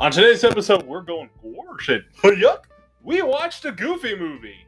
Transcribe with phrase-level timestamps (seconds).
[0.00, 2.04] On today's episode, we're going gore shit.
[2.22, 2.66] Yuck!
[3.02, 4.64] We watched a Goofy movie.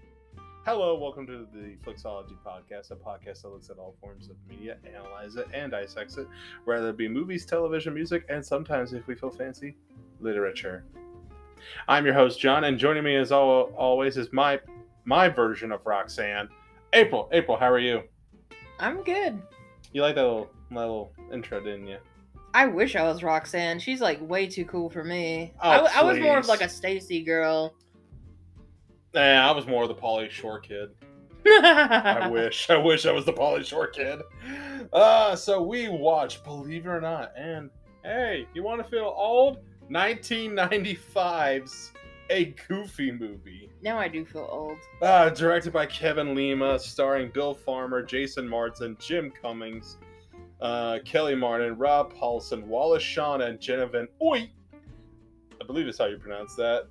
[0.66, 4.78] Hello, welcome to the Flicks-ology Podcast, a podcast that looks at all forms of media,
[4.84, 6.26] analyzes it, and dissects it,
[6.64, 9.76] whether it be movies, television, music, and sometimes, if we feel fancy,
[10.18, 10.82] literature.
[11.86, 14.58] I'm your host, John, and joining me as al- always is my
[15.04, 16.48] my version of Roxanne,
[16.92, 17.28] April.
[17.30, 18.02] April, how are you?
[18.80, 19.40] I'm good.
[19.92, 21.98] You like that little, my little intro, didn't you?
[22.52, 23.78] I wish I was Roxanne.
[23.78, 25.54] She's like way too cool for me.
[25.62, 27.74] Oh, I, w- I was more of like a Stacy girl.
[29.14, 30.90] Nah, I was more of the Pauly Shore kid.
[31.46, 32.68] I wish.
[32.70, 34.20] I wish I was the Pauly Shore kid.
[34.92, 37.70] Uh, so we watched, believe it or not, and
[38.04, 39.58] hey, you want to feel old?
[39.90, 41.92] 1995's
[42.30, 43.70] A Goofy Movie.
[43.82, 44.78] Now I do feel old.
[45.02, 49.96] Uh, directed by Kevin Lima, starring Bill Farmer, Jason Marsden, Jim Cummings,
[50.60, 54.50] uh, Kellie Martin, Rob Paulsen, Wallace Shawn, and Genevieve Oi.
[55.60, 56.86] I believe is how you pronounce that.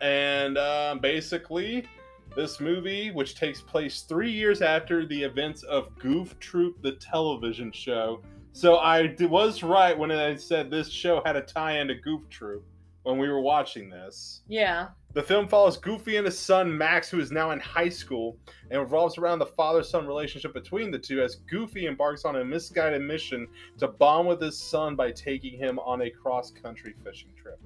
[0.00, 1.86] And um, basically,
[2.34, 7.72] this movie, which takes place three years after the events of Goof Troop, the television
[7.72, 8.20] show.
[8.52, 12.64] So I was right when I said this show had a tie-in to Goof Troop
[13.06, 14.42] when we were watching this.
[14.48, 14.88] Yeah.
[15.12, 18.36] The film follows Goofy and his son Max, who is now in high school,
[18.68, 22.44] and revolves around the father son relationship between the two as Goofy embarks on a
[22.44, 23.46] misguided mission
[23.78, 27.60] to bond with his son by taking him on a cross country fishing trip.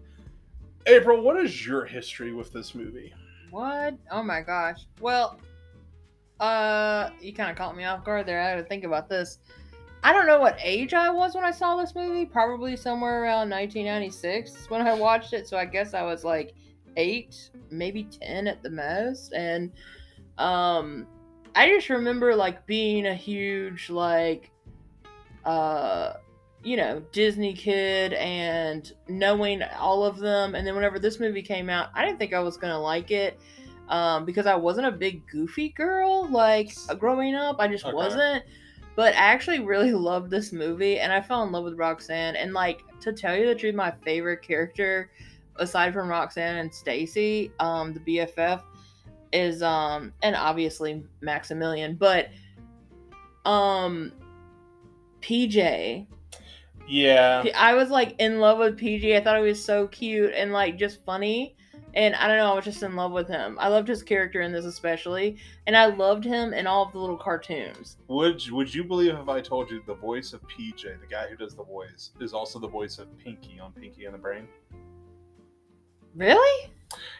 [0.85, 3.15] April, what is your history with this movie?
[3.51, 3.97] What?
[4.11, 4.87] Oh my gosh.
[5.01, 5.41] Well,
[6.39, 8.43] uh, you kind of caught me off guard there.
[8.43, 9.39] I had to think about this.
[10.03, 12.25] I don't know what age I was when I saw this movie.
[12.25, 15.47] Probably somewhere around 1996 when I watched it.
[15.47, 16.55] So I guess I was like
[16.97, 19.33] eight, maybe 10 at the most.
[19.33, 19.71] And
[20.39, 21.07] um,
[21.55, 24.51] I just remember like being a huge like
[25.47, 26.13] uh
[26.63, 31.71] you know disney kid and knowing all of them and then whenever this movie came
[31.71, 33.41] out i didn't think i was gonna like it
[33.89, 37.95] um because i wasn't a big goofy girl like growing up i just Okay.
[37.95, 38.45] wasn't
[39.01, 42.53] but i actually really loved this movie and i fell in love with roxanne and
[42.53, 45.11] like to tell you the truth my favorite character
[45.57, 48.61] aside from roxanne and stacy um the bff
[49.33, 52.29] is um and obviously maximilian but
[53.47, 54.13] um
[55.23, 56.07] pj
[57.43, 60.53] Yeah, i was like in love with pj i thought he was so cute and
[60.53, 61.57] like just funny
[61.95, 64.43] and i don't know i was just in love with him i loved his character
[64.43, 65.37] in this especially
[65.67, 69.29] and i loved him in all of the little cartoons would would you believe if
[69.29, 72.59] I told you the voice of PJ, the guy who does the voice, is also
[72.59, 74.47] the voice of Pinky on Pinky and the Brain?
[76.15, 76.71] really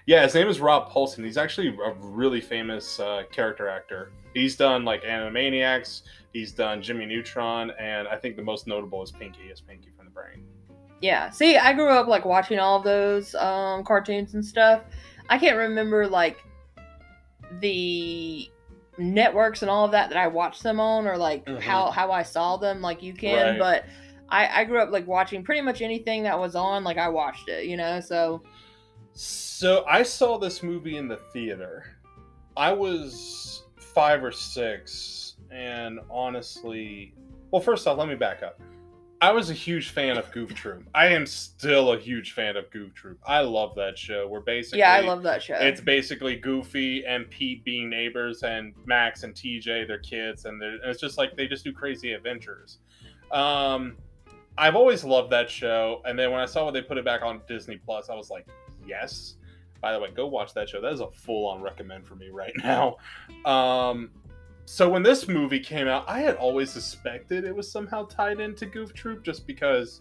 [0.07, 1.25] Yeah, his name is Rob Paulsen.
[1.25, 4.11] He's actually a really famous uh, character actor.
[4.35, 6.03] He's done like Animaniacs,
[6.33, 10.07] he's done Jimmy Neutron, and I think the most notable is Pinky, is Pinky from
[10.07, 10.45] the Brain.
[11.01, 14.83] Yeah see i grew up like watching all of those um cartoons and stuff
[15.29, 16.39] i can't remember like
[17.61, 18.49] the
[18.99, 21.61] networks and all of that that i watched them on or like Mhm.
[21.61, 23.59] how how i saw them like you can Right.
[23.59, 23.85] but
[24.29, 27.49] I, I grew up like watching pretty much anything that was on like i watched
[27.49, 28.43] it you know so
[29.13, 31.85] So I saw this movie in the theater.
[32.57, 37.13] I was five or six, and honestly,
[37.51, 38.61] well, first off, let me back up.
[39.23, 40.89] I was a huge fan of Goof Troop.
[40.95, 43.19] I am still a huge fan of Goof Troop.
[43.27, 44.27] I love that show.
[44.27, 48.73] We're basically yeah i love that show It's basically Goofy and Pete being neighbors, and
[48.87, 52.13] Max and TJ their kids, and, they're, and it's just like they just do crazy
[52.13, 52.79] adventures.
[53.31, 53.97] Um,
[54.57, 57.23] I've always loved that show, and then when I saw what they put it back
[57.23, 58.47] on Disney Plus, I was like,
[58.87, 59.37] yes.
[59.81, 60.83] By the way, go watch that show.
[60.83, 62.97] That is a full-on recommend for me right now.
[63.47, 64.11] Um,
[64.73, 68.67] so when this movie came out, I had always suspected it was somehow tied into
[68.67, 70.01] Goof Troop, just because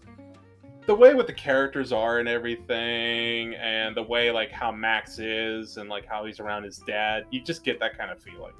[0.86, 5.76] the way what the characters are and everything and the way like how max is
[5.76, 8.52] and like how he's around his dad you just get that kind of feeling.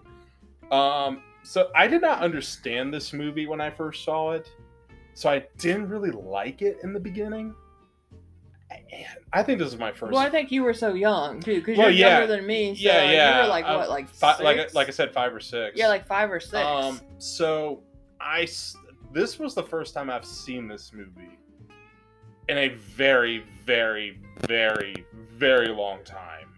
[0.72, 4.52] Um so i did not understand this movie when i first saw it
[5.14, 7.54] so i didn't really like it in the beginning
[9.32, 11.78] i think this is my first well i think you were so young too because
[11.78, 12.18] Well, you're yeah.
[12.18, 14.90] younger than me so yeah yeah you were like what like fi- like like i
[14.90, 17.82] said five or six yeah like five or six Um, so
[18.20, 18.46] I
[19.12, 21.38] this was the first time I've seen this movie
[22.48, 26.48] in a very, very, very, very long time.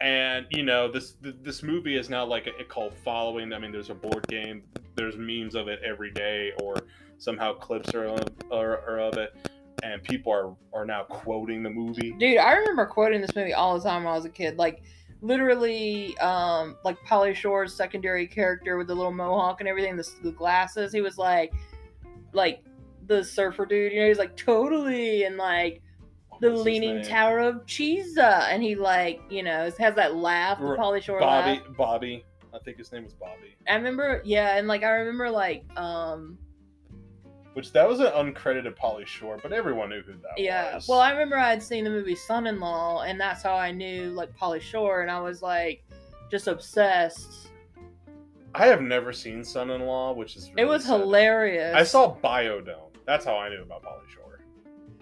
[0.00, 3.52] And you know this this movie is now like a, a cult following.
[3.52, 4.62] I mean, there's a board game.
[4.94, 6.76] There's memes of it every day, or
[7.18, 9.34] somehow clips are of, are, are of it,
[9.82, 12.12] and people are are now quoting the movie.
[12.18, 14.58] Dude, I remember quoting this movie all the time when I was a kid.
[14.58, 14.82] Like,
[15.20, 20.32] literally, um, like Pauly Shore's secondary character with the little mohawk and everything, the, the
[20.32, 20.92] glasses.
[20.92, 21.52] He was like,
[22.32, 22.62] like
[23.06, 23.92] the surfer dude.
[23.92, 25.82] You know, he's like totally and like
[26.40, 27.02] the Leaning?
[27.02, 31.60] Tower of Cheesa, and he like you know has that laugh, the Pauly Shore Bobby.
[31.60, 31.76] laugh.
[31.76, 32.24] Bobby.
[32.54, 33.56] I think his name was Bobby.
[33.68, 36.38] I remember, yeah, and like I remember like um
[37.58, 40.76] Which that was an uncredited Pauly Shore, but everyone knew who that yeah.
[40.76, 40.86] was.
[40.88, 40.92] Yeah.
[40.94, 44.32] Well, I remember I had seen the movie Son-in-Law, and that's how I knew like
[44.38, 45.82] Pauly Shore, and I was like
[46.30, 47.48] just obsessed.
[48.54, 51.00] I have never seen Son-in-Law, which is It was sad.
[51.00, 51.74] hilarious.
[51.74, 52.92] I saw Bio-Dome.
[53.06, 54.38] That's how I knew about Pauly Shore.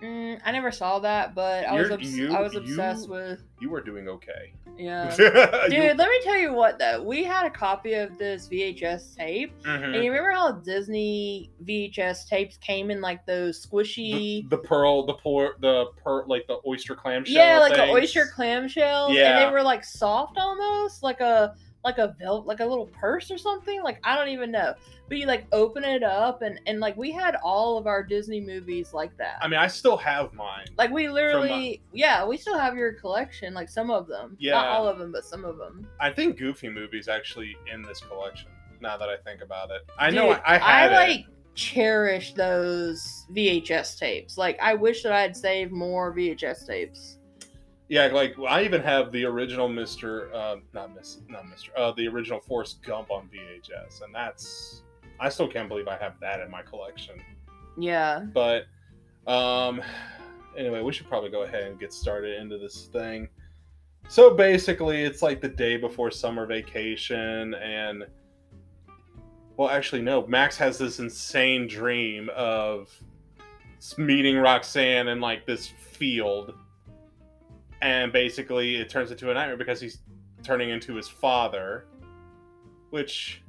[0.00, 3.12] Mm, I never saw that, but I was You're- obs- you- I was obsessed you-
[3.12, 4.54] with You were doing okay.
[4.78, 5.14] Yeah.
[5.16, 7.02] Dude, let me tell you what though.
[7.02, 9.94] We had a copy of this VHS tape, Mhm.
[9.94, 15.04] and you remember how Disney VHS tapes came in like those the, squishy, the pearl,
[15.06, 17.34] the pour, the per, like the oyster clamshell.
[17.34, 17.92] yeah, like the things.
[17.94, 19.46] oyster clamshells, and Yeah.
[19.46, 21.54] they were like soft almost, like a
[21.86, 23.82] like a vel- like a little purse or something.
[23.82, 24.74] Like I don't even know,
[25.08, 28.40] but you like open it up, and and like we had all of our Disney
[28.40, 29.38] movies like that.
[29.40, 30.66] I mean, I still have mine.
[30.76, 34.54] like we uh, literally, yeah, we still have your collection, like some of them, yeah,
[34.54, 35.86] not all of them, but some of them.
[36.00, 38.48] I think Goofy movies actually in this collection.
[38.80, 41.08] Now that I think about it, I know I, I had I it.
[41.08, 44.36] like cherish those VHS tapes.
[44.36, 47.15] Like I wish that I had saved more VHS tapes.
[47.88, 52.08] Yeah, like I even have the original Mister, uh, not Miss, not Mister, uh, the
[52.08, 54.82] original Forrest Gump on VHS, and that's
[55.20, 57.16] I still can't believe I have that in my collection.
[57.78, 58.24] Yeah.
[58.32, 58.64] But
[59.26, 59.80] um,
[60.56, 63.28] anyway, we should probably go ahead and get started into this thing.
[64.08, 68.04] So basically, it's like the day before summer vacation, and
[69.56, 70.26] well, actually, no.
[70.26, 72.90] Max has this insane dream of
[73.96, 76.54] meeting Roxanne in like this field,
[77.82, 79.98] and basically, it turns into a nightmare because he's
[80.42, 81.86] turning into his father,
[82.90, 83.42] which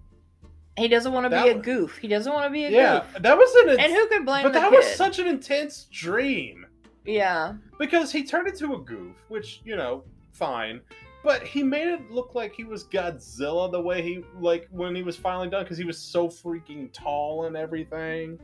[0.77, 1.97] He doesn't want to be a was- goof.
[1.97, 3.21] He doesn't want to be a yeah, goof.
[3.24, 4.77] that was an And who can blame but that kid?
[4.77, 6.65] was such an intense dream.
[7.06, 7.53] yeah.
[7.79, 10.81] because he turned into a goof, which you know, fine.
[11.23, 15.03] But he made it look like he was Godzilla the way he like when he
[15.03, 18.39] was finally done because he was so freaking tall and everything.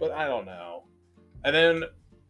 [0.00, 0.84] But I don't know.
[1.44, 1.84] And then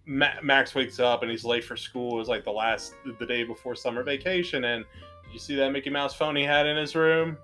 [0.07, 2.15] Ma- Max wakes up and he's late for school.
[2.15, 4.65] It was like the last the day before summer vacation.
[4.65, 4.85] And
[5.25, 7.37] did you see that Mickey Mouse phone he had in his room?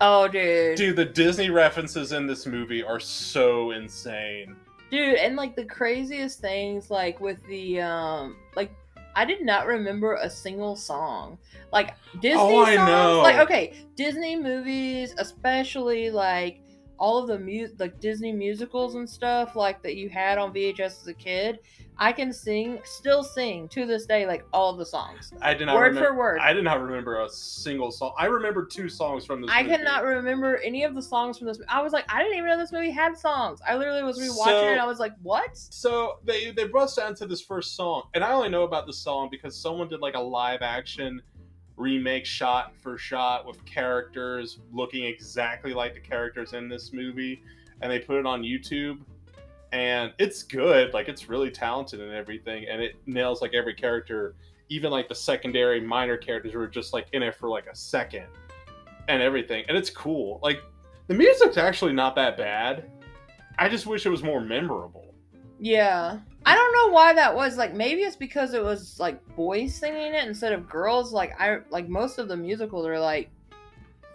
[0.00, 0.76] Oh, dude.
[0.76, 0.96] dude.
[0.96, 4.56] The Disney references in this movie are so insane.
[4.90, 8.70] Dude, and like the craziest things, like with the um, like
[9.16, 11.38] I did not remember a single song.
[11.72, 13.20] Like Disney Oh, I songs, know.
[13.22, 16.60] like okay, Disney movies, especially like
[16.98, 21.02] all of the mu- like Disney musicals and stuff like that you had on VHS
[21.02, 21.58] as a kid.
[21.96, 25.66] I can sing, still sing to this day, like all of the songs, I did
[25.66, 26.40] not word remember, for word.
[26.40, 28.12] I did not remember a single song.
[28.18, 29.50] I remember two songs from this.
[29.52, 29.76] I movie.
[29.76, 31.60] cannot remember any of the songs from this.
[31.68, 33.60] I was like, I didn't even know this movie had songs.
[33.66, 34.72] I literally was rewatching So- it.
[34.72, 35.50] and I was like, what?
[35.56, 38.92] So they they bust down to this first song, and I only know about the
[38.92, 41.22] song because someone did like a live action
[41.76, 47.42] remake, shot for shot, with characters looking exactly like the characters in this movie,
[47.80, 49.00] and they put it on YouTube.
[49.72, 54.36] And it's good, like it's really talented and everything, and it nails like every character,
[54.68, 58.26] even like the secondary minor characters were just like in it for like a second,
[59.08, 60.38] and everything, and it's cool.
[60.42, 60.62] Like
[61.08, 62.90] the music's actually not that bad.
[63.58, 65.14] I just wish it was more memorable.
[65.58, 66.20] Yeah.
[66.46, 67.56] I don't know why that was.
[67.56, 71.12] Like, maybe it's because it was like boys singing it instead of girls.
[71.12, 73.30] Like, I like most of the musicals are like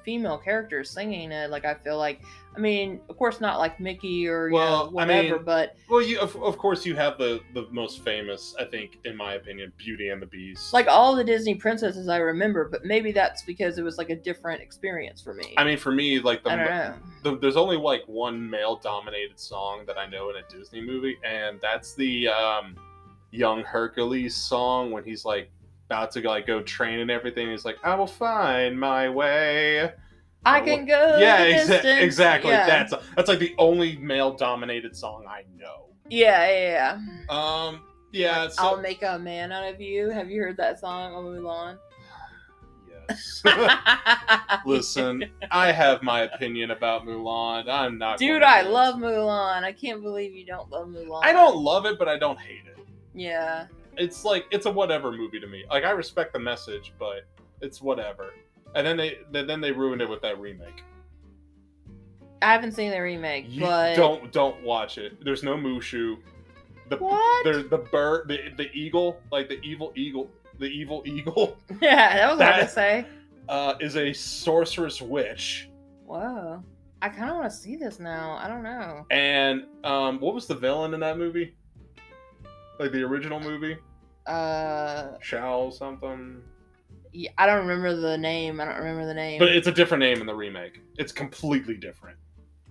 [0.10, 1.52] female characters singing it.
[1.52, 2.24] Like, I feel like,
[2.56, 5.76] I mean, of course, not like Mickey or you Well, know, I whatever, mean- but
[5.88, 9.36] Well, you of, of course you have the the most famous, I think, in my
[9.36, 10.74] opinion, Beauty and the Beast.
[10.74, 12.68] like all the Disney princesses I remember.
[12.72, 15.54] But maybe that's because it was like a different experience for me.
[15.58, 16.94] I mean, for me, like the, I don't know.
[17.22, 21.20] the there's only like one male dominated song that I know in a Disney movie,
[21.24, 22.76] and that's the um,
[23.30, 25.52] Young Hercules song when he's like
[25.90, 27.50] about to like go train and everything.
[27.50, 29.92] He's like, "I will find my way."
[30.46, 31.18] I can go.
[31.20, 32.52] yeah, exa- exactly.
[32.52, 32.66] Yeah.
[32.66, 35.88] That's that's like the only male dominated song I know.
[36.10, 37.36] yeah, yeah, yeah.
[37.36, 37.82] Um,
[38.14, 38.48] yeah.
[38.50, 40.10] So, I'll make a man out of you.
[40.12, 41.78] Have you heard that song on Mulan?
[43.10, 43.42] yes.
[44.66, 47.68] Listen, I have my opinion about Mulan.
[47.68, 48.20] I'm not.
[48.20, 49.64] Dude, I love Mulan.
[49.64, 51.22] I can't believe you don't love Mulan.
[51.24, 52.78] I don't love it, but I don't hate it.
[53.16, 53.66] Yeah.
[54.00, 55.64] It's like it's a whatever movie to me.
[55.70, 57.26] Like I respect the message, but
[57.62, 58.32] it's whatever.
[58.76, 60.84] And then they then they ruined it with that remake.
[62.42, 65.24] I haven't seen the remake, You but don't don't watch it.
[65.24, 66.18] There's no Mushu.
[66.90, 67.44] The What?
[67.44, 72.32] there's the bird the the eagle like the evil eagle the evil eagle yeah, that
[72.32, 73.06] was hard to That- say.
[73.48, 75.70] uh, is a sorceress witch
[76.06, 76.64] Whoa.
[77.02, 78.38] I kind of want to see this now.
[78.42, 79.06] I don't know.
[79.12, 81.56] And um, what was the villain in that movie?
[82.80, 83.78] Like the original movie,
[84.26, 86.42] Uh, Shao something.
[87.12, 88.60] yeah, I don't remember the name.
[88.60, 89.40] I don't remember the name.
[89.40, 90.82] But it's a different name in the remake.
[90.98, 92.18] It's completely different.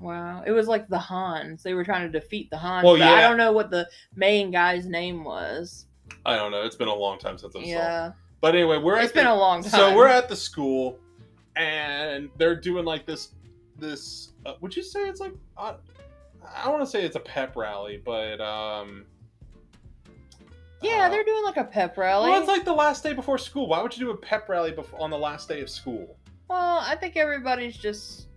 [0.01, 1.63] wow, it was like the Hans.
[1.63, 2.85] They were trying to defeat the Hans.
[2.85, 5.87] Well, but I don't know what the main guy's name was.
[6.25, 6.63] I don't know.
[6.63, 7.67] It's been a long time since I saw.
[7.67, 9.71] Yeah, But anyway, we're it's at been the, a long time.
[9.73, 10.99] so we're at the school,
[11.57, 13.31] and they're doing like this.
[13.79, 15.75] This uh, would you say it's like uh,
[16.57, 19.05] I don't want to say it's a pep rally, but um.
[20.83, 22.31] Yeah, uh, they're doing like a pep rally.
[22.31, 23.69] Well, it's like the last day before school.
[23.69, 26.17] Why would you do a pep rally before, on the last day of school?
[26.49, 28.29] Well, I think everybody's just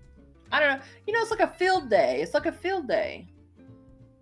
[0.52, 0.86] I don't know.
[1.08, 2.22] You know, it's like a field day.
[2.22, 3.28] It's like a field day.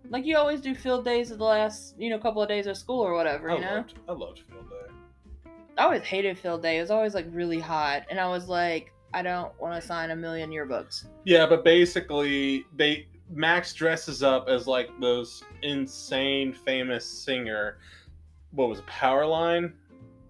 [0.08, 2.76] Like you always do field days of the last, you know, couple of days of
[2.76, 3.74] school or whatever, I you know?
[3.76, 5.50] loved, I loved field day.
[5.78, 6.78] I always hated field day.
[6.78, 10.10] It was always like really hot and I was like, I don't want to sign
[10.10, 11.06] a million yearbooks.
[11.24, 17.78] Yeah, but basically, they Max dresses up as like those insane famous singer.
[18.52, 19.72] What was it, Powerline?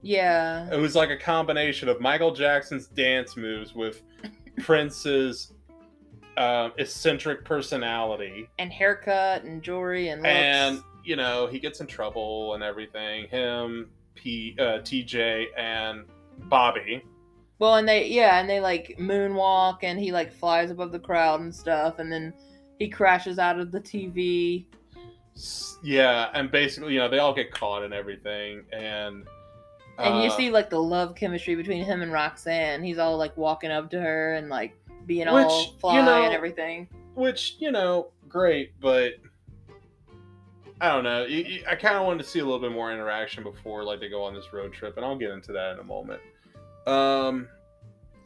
[0.03, 0.69] Yeah.
[0.73, 4.03] It was like a combination of Michael Jackson's dance moves with
[4.61, 5.53] Prince's
[6.37, 10.33] um, eccentric personality, And haircut and jewelry and looks.
[10.33, 13.27] and you know he gets in trouble and everything.
[13.29, 16.05] Him, P, uh, TJ, and
[16.49, 17.03] Bobby.
[17.59, 21.41] well, and they yeah, and they like moonwalk and he like flies above the crowd
[21.41, 22.33] and stuff and then
[22.79, 24.65] he crashes out of the TV.
[25.83, 29.27] Yeah, and basically, you know, they all get caught and everything, and
[29.99, 32.83] And you uh, see like the love chemistry between him and Roxanne.
[32.83, 36.23] He's all like walking up to her and like being Which, all you fly know,
[36.25, 36.89] and everything.
[37.15, 39.15] which you know, great, but
[40.83, 41.25] I don't know.
[41.25, 44.01] You- you- I kind of wanted to see a little bit more interaction before, like,
[44.01, 46.23] they go on this road trip, and I'll get into that in a moment.
[46.87, 47.49] Um,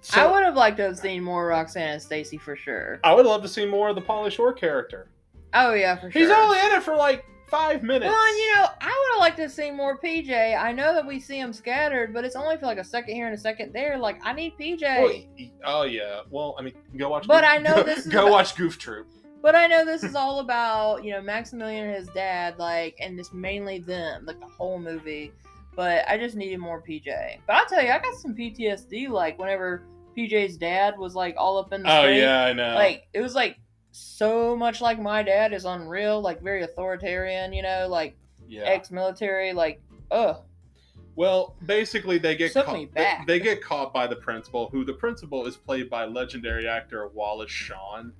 [0.02, 3.00] so I would have liked to have seen more Roxanne and Stacy for sure.
[3.02, 5.08] I would love to see more of the Pauly Shore character.
[5.54, 6.23] Oh yeah, for sure.
[6.23, 8.11] He's only in it for like five minutes.
[8.12, 10.58] well, and you know, I would have liked to see more PJ.
[10.61, 13.26] I know that we see him scattered, but it's only for like a second here
[13.26, 13.96] and a second there.
[13.99, 14.82] Like I need PJ.
[14.82, 16.20] Well, oh yeah.
[16.30, 17.26] Well, I mean, go watch.
[17.26, 19.06] But Goof- I know go, this is go about- watch Goof Troop.
[19.42, 23.20] But I know this is all about, you know, Maximilian and his dad, like, and
[23.20, 25.32] it's mainly them, like the whole movie.
[25.76, 27.40] But I just needed more PJ.
[27.46, 29.84] But I'll tell you, I got some PTSD, like, whenever
[30.16, 32.20] PJ's dad was, like, all up in the Oh street.
[32.20, 32.75] yeah, I know.
[32.75, 33.58] Like, it was, like,
[33.97, 38.17] so much like my dad is unreal, like, very authoritarian, you know, like,
[38.49, 38.63] yeah.
[38.63, 40.39] ex military, like, ugh.
[41.15, 42.93] Well, basically, they get Took caught.
[42.93, 47.07] they- They, get caught by the principal, who the principal is played by legendary actor
[47.15, 48.13] Wallace Shawn.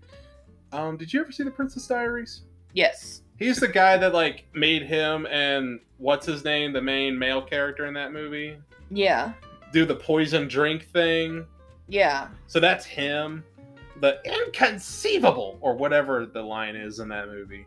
[0.73, 2.43] Um, did you ever see The Princess Diaries?
[2.73, 3.23] Yes.
[3.37, 7.87] He's the guy that like made him and what's his name, the main male character
[7.87, 8.57] in that movie,
[8.90, 9.33] Yeah.
[9.73, 11.47] do the poison drink thing.
[11.88, 12.28] Yeah.
[12.47, 13.43] So that's him,
[14.04, 17.66] the inconceivable or whatever the line is in that movie.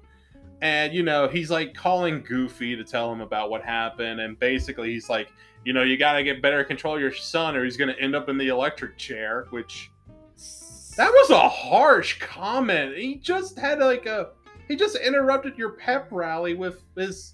[0.61, 4.91] And you know, he's like calling Goofy to tell him about what happened and basically
[4.91, 5.29] he's like,
[5.65, 7.99] you know, you got to get better control of your son or he's going to
[7.99, 9.89] end up in the electric chair, which
[10.95, 12.95] that was a harsh comment.
[12.95, 14.29] He just had like a
[14.67, 17.33] he just interrupted your pep rally with his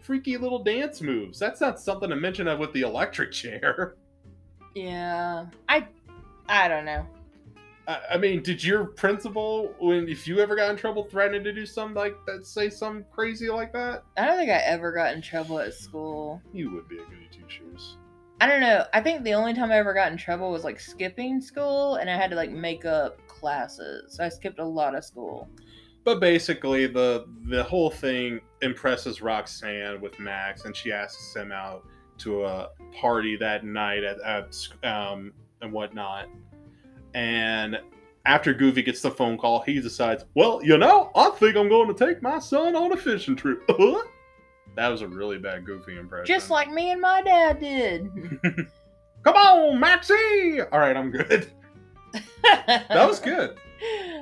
[0.00, 1.38] freaky little dance moves.
[1.38, 3.94] That's not something to mention of with the electric chair.
[4.74, 5.46] Yeah.
[5.70, 5.88] I
[6.50, 7.06] I don't know.
[7.86, 11.52] I, I mean, did your principal, when if you ever got in trouble, threatening to
[11.52, 14.02] do something like that, say something crazy like that?
[14.16, 16.42] I don't think I ever got in trouble at school.
[16.52, 17.96] You would be a goody two shoes.
[18.40, 18.84] I don't know.
[18.92, 22.10] I think the only time I ever got in trouble was like skipping school, and
[22.10, 24.20] I had to like make up classes.
[24.20, 25.48] I skipped a lot of school.
[26.04, 31.86] But basically, the the whole thing impresses Roxanne with Max, and she asks him out
[32.18, 36.28] to a party that night at, at um and whatnot.
[37.16, 37.80] And
[38.26, 41.92] after Goofy gets the phone call, he decides, well, you know, I think I'm going
[41.92, 43.66] to take my son on a fishing trip.
[44.76, 46.26] that was a really bad Goofy impression.
[46.26, 48.10] Just like me and my dad did.
[49.24, 50.60] Come on, Maxie!
[50.70, 51.50] All right, I'm good.
[52.42, 53.56] that was good.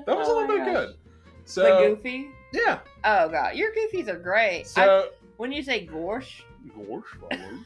[0.06, 0.96] That was a little bit good.
[1.44, 2.28] So the Goofy.
[2.52, 2.80] yeah.
[3.04, 4.62] Oh god, your Goofies are great.
[4.62, 6.42] I, So when you say Gorsh,
[6.76, 7.04] Gorsh.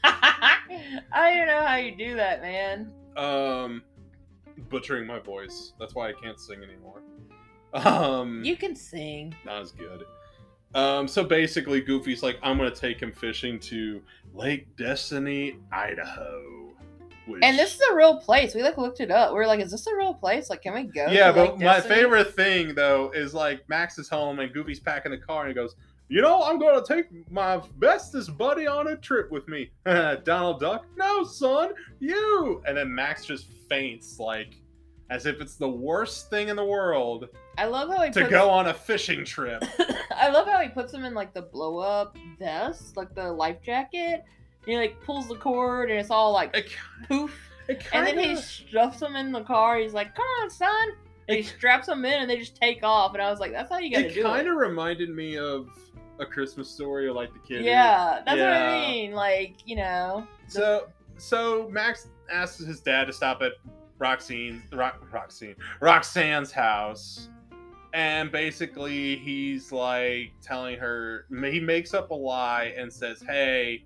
[0.04, 2.92] I don't know how you do that, man.
[3.16, 3.82] um
[4.68, 5.72] butchering my voice.
[5.78, 7.02] That's why I can't sing anymore.
[7.74, 9.34] Um You can sing.
[9.44, 10.04] not as good.
[10.74, 14.02] Um so basically Goofy's like I'm going to take him fishing to
[14.34, 16.42] Lake Destiny, Idaho.
[17.26, 18.54] Which, And this is a real place.
[18.54, 19.34] We like looked it up.
[19.34, 20.48] We are like, is this a real place?
[20.48, 21.08] Like, can we go?
[21.08, 21.94] Yeah, but Lake my Destiny?
[21.94, 25.54] favorite thing though is like Max is home and Goofy's packing the car and he
[25.54, 25.74] goes,
[26.08, 30.60] "You know, I'm going to take my bestest buddy on a trip with me." Donald
[30.60, 34.60] Duck, "No, son, you." And then Max just faints like
[35.10, 38.30] as if it's the worst thing in the world I love how he to puts,
[38.30, 39.64] go on a fishing trip.
[40.14, 43.60] I love how he puts him in like the blow up vest, like the life
[43.62, 44.24] jacket.
[44.62, 46.68] And he like pulls the cord and it's all like It,
[47.08, 47.36] poof.
[47.68, 49.78] it And then he stuffs him in the car.
[49.78, 50.90] He's like, "Come on, son."
[51.26, 53.12] And he straps them in and they just take off.
[53.14, 55.10] And I was like, "That's how you gotta it do kind it." Kind of reminded
[55.10, 55.68] me of
[56.18, 57.64] a Christmas story, or like the kid.
[57.64, 59.12] Yeah, that's what I mean.
[59.12, 60.26] Like, you know.
[60.46, 63.52] So so Max asks his dad to stop at
[63.98, 67.28] Roxine, Rock, Roxine, Roxanne's house,
[67.92, 73.84] and basically he's like telling her he makes up a lie and says, "Hey,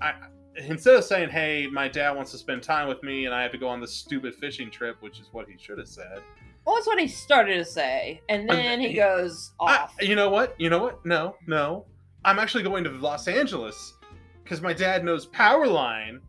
[0.00, 0.14] I."
[0.54, 3.52] Instead of saying, "Hey, my dad wants to spend time with me, and I have
[3.52, 6.20] to go on this stupid fishing trip," which is what he should have said.
[6.64, 9.94] Well, that's what he started to say, and then he goes I, off.
[10.00, 10.54] you know what?
[10.60, 11.04] You know what?
[11.04, 11.86] No, no.
[12.24, 13.94] I'm actually going to Los Angeles
[14.44, 16.20] because my dad knows Powerline,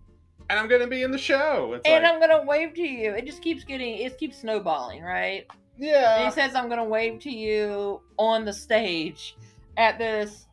[0.49, 1.73] and I'm going to be in the show.
[1.73, 3.11] It's and like, I'm gonna wave to you.
[3.11, 5.45] It just keeps getting, it keeps snowballing, right?
[5.77, 6.25] And yeah.
[6.25, 9.35] he says, "I'm gonna wave to you on the stage
[9.77, 10.47] at this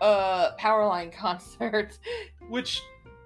[0.00, 1.98] uh Powerline concert."
[2.48, 2.82] Which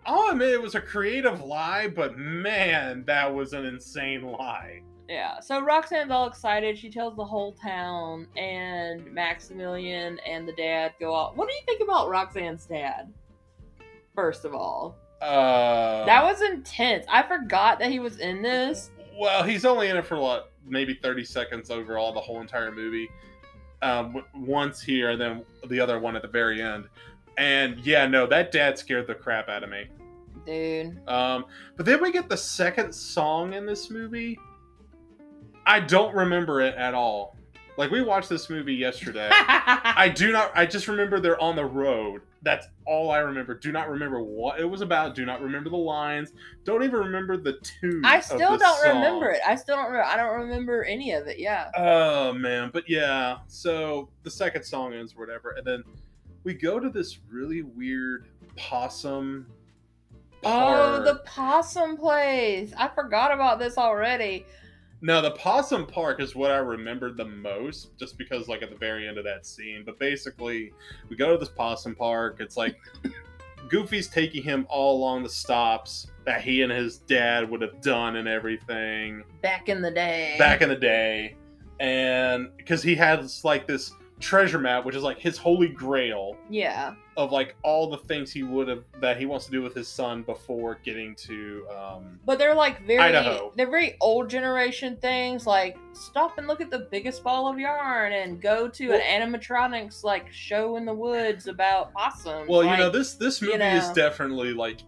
[0.06, 4.82] I'll admit it was a creative lie, but man, that was an insane lie.
[5.08, 5.40] Yeah.
[5.40, 6.78] So Roxanne's all excited.
[6.78, 11.36] She tells the whole town, and Maximilian and the dad go out.
[11.36, 13.12] What do you think about Roxanne's dad?
[14.14, 17.04] First of all, Uh, that was intense.
[17.08, 18.90] I forgot that he was in this.
[19.18, 23.08] well, he's only in it for what, maybe 30 seconds overall, the whole entire movie.
[23.82, 26.88] Um, once here, and then the other one at the very end.
[27.36, 29.86] And yeah, no, that dad scared the crap out of me.
[30.46, 30.98] Dude.
[31.08, 31.44] Um,
[31.76, 34.38] but then we get the second song in this movie.
[35.66, 37.36] I don't remember it at all.
[37.76, 39.28] Like we watched this movie yesterday.
[39.32, 40.52] I do not.
[40.54, 42.22] I just remember they're on the road.
[42.42, 43.54] That's all I remember.
[43.54, 45.14] Do not remember what it was about.
[45.14, 46.32] Do not remember the lines.
[46.64, 48.04] Don't even remember the tune.
[48.04, 48.96] I still don't song.
[48.96, 49.40] remember it.
[49.46, 49.90] I still don't.
[49.90, 51.38] Re- I don't remember any of it.
[51.38, 51.70] Yeah.
[51.76, 53.38] Oh man, but yeah.
[53.48, 55.82] So the second song ends, or whatever, and then
[56.44, 59.46] we go to this really weird possum.
[60.44, 62.72] Oh, the possum place.
[62.76, 64.44] I forgot about this already.
[65.00, 68.76] No, the possum park is what I remembered the most, just because like at the
[68.76, 69.82] very end of that scene.
[69.84, 70.72] But basically,
[71.08, 72.36] we go to this possum park.
[72.40, 72.76] It's like
[73.68, 78.16] Goofy's taking him all along the stops that he and his dad would have done
[78.16, 80.36] and everything Back in the day.
[80.38, 81.36] back in the day,
[81.80, 83.92] and because he has like this
[84.24, 86.94] treasure map, which is like his holy grail Yeah.
[87.16, 89.86] of like all the things he would have that he wants to do with his
[89.86, 93.52] son before getting to um But they're like very Idaho.
[93.56, 98.12] they're very old generation things like stop and look at the biggest ball of yarn
[98.14, 102.48] and go to Well- an animatronics like show in the woods about possums.
[102.48, 103.94] Well, you Like, know this this you movie is know.
[103.94, 104.78] definitely like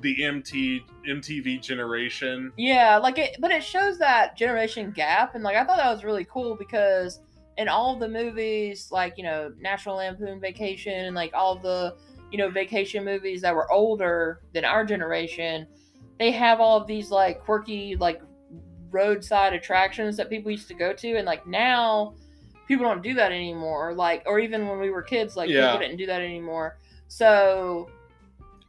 [0.00, 2.52] the MT MTV generation.
[2.56, 6.04] Yeah, like it but it shows that generation gap and like I thought that was
[6.04, 7.20] really cool because
[7.56, 11.96] in all the movies, like, you know, National Lampoon Vacation and like all the,
[12.30, 15.66] you know, vacation movies that were older than our generation,
[16.18, 18.20] they have all of these like quirky like
[18.90, 22.14] roadside attractions that people used to go to and like now
[22.68, 23.94] people don't do that anymore.
[23.94, 25.66] Like or even when we were kids, like Yeah.
[25.72, 26.78] people didn't do that anymore.
[27.08, 27.88] So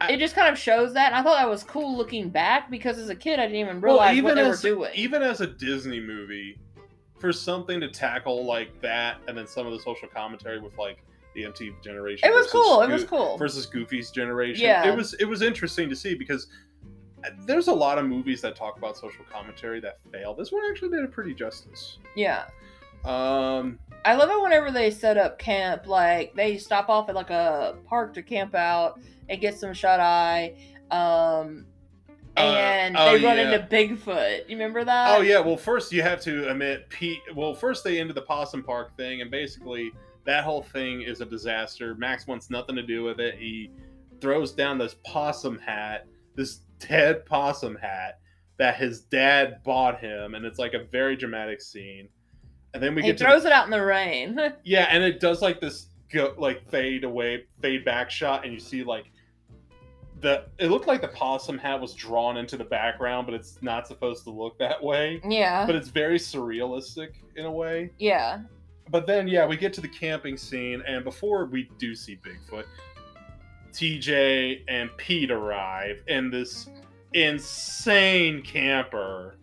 [0.02, 2.70] I- it just kind of shows that, and I thought that was cool looking back
[2.70, 4.92] because as a kid I didn't even Well, realize even what they as were doing.
[4.96, 6.60] even as a Disney movie,
[7.20, 11.04] for something to tackle like that, and then some of the social commentary with like
[11.34, 12.30] the MTV generation.
[12.30, 12.82] it was cool.
[12.82, 13.38] It was cool.
[13.38, 14.64] versus Goofy's generation.
[14.64, 14.88] Yeah.
[14.88, 16.48] It was it was interesting to see because
[17.46, 20.34] there's a lot of movies that talk about social commentary that fail.
[20.34, 21.98] This one actually did a pretty justice.
[22.16, 22.46] yeah.
[23.04, 25.86] Um, I love it whenever they set up camp.
[25.86, 29.00] Like they stop off at like a park to camp out
[29.30, 30.56] and get some shut eye.
[30.90, 31.68] Um,
[32.38, 33.54] Uh, and oh, they run yeah.
[33.54, 34.50] into Bigfoot.
[34.50, 35.18] You remember that?
[35.18, 37.22] Oh yeah, well first you have to admit Pete.
[37.34, 39.92] Well, first they into the possum park thing, and basically
[40.26, 41.96] that whole thing is a disaster.
[41.96, 43.36] Max wants nothing to do with it.
[43.36, 43.72] He
[44.20, 48.20] throws down this possum hat, this dead possum hat
[48.58, 52.10] that his dad bought him, and it's like a very dramatic scene.
[52.74, 54.38] And then we he get throws it out in the rain.
[54.64, 58.60] yeah, and it does like this go like fade away, fade back shot, and you
[58.60, 59.06] see like
[60.26, 63.88] the it looked like the possum hat was drawn into the background, but it's not
[63.88, 65.66] supposed to look that way yeah.
[65.66, 67.92] but it's very surrealistic in a way.
[68.00, 68.40] yeah.
[68.92, 72.66] But then, yeah, we get to the camping scene, and before we do see Bigfoot,
[73.74, 76.70] TJ and Pete arrive in this
[77.14, 79.38] insane camper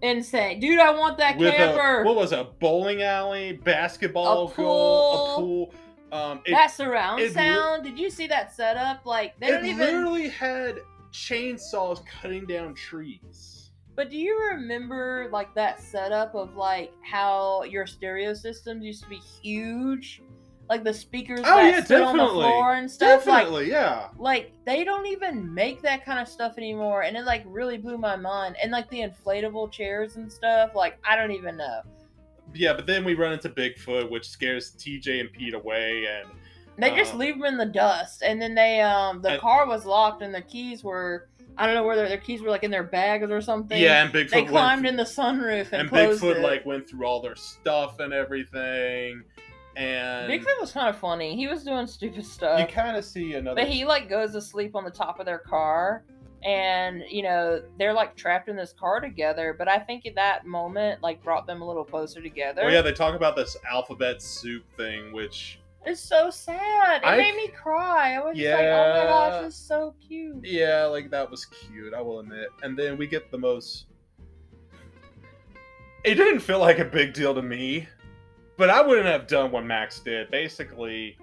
[0.00, 0.60] Insane.
[0.60, 2.02] Dude, I want that with camper.
[2.02, 5.74] a what was it, a bowling alley, basketball A goal, a pool.
[6.12, 7.84] Um, it, that surround it sound.
[7.84, 9.04] Did you see that setup?
[9.04, 10.78] Like they it don't even literally had
[11.12, 13.70] chainsaws cutting down trees.
[13.94, 19.08] But do you remember like that setup of like how your stereo systems used to
[19.08, 20.22] be huge?
[20.68, 23.26] Like the speakers Oh, that yeah, stood on the floor and stuff.
[23.26, 24.08] Like Definitely, yeah.
[24.18, 27.96] like they don't even make that kind of stuff anymore and it like really blew
[27.98, 31.80] my mind and like the inflatable chairs and stuff like i don't even know
[32.54, 36.28] Yeah, but then we run into Bigfoot, which scares TJ and Pete away, and
[36.78, 39.66] they just Uh, leave them in the dust and then they um the and- car
[39.66, 42.62] was locked and the keys were i don't know where their, their keys were like
[42.62, 45.82] in their bags or something yeah, and Bigfoot they climbed through- in the sunroof and,
[45.82, 46.40] and Bigfoot it.
[46.42, 49.24] like went through all their stuff and everything,
[49.76, 53.34] and bigfoot was kind of funny he was doing stupid stuff you kind of see
[53.34, 53.60] another.
[53.60, 56.04] But he like goes to sleep on the top of their car
[56.44, 60.46] and you know they're like trapped in this car together but i think at that
[60.46, 64.22] moment like brought them a little closer together Oh yeah, they talk about this alphabet
[64.22, 68.66] soup thing, which it's so sad it I- made me cry i was just like
[68.66, 71.94] oh my gosh it's so cute yeah, like that was cute.
[71.94, 72.48] I will admit.
[72.62, 73.86] And then we get the most.
[76.04, 77.88] It didn't feel like a big deal to me,
[78.56, 80.30] but I wouldn't have done what Max did.
[80.30, 81.18] Basically,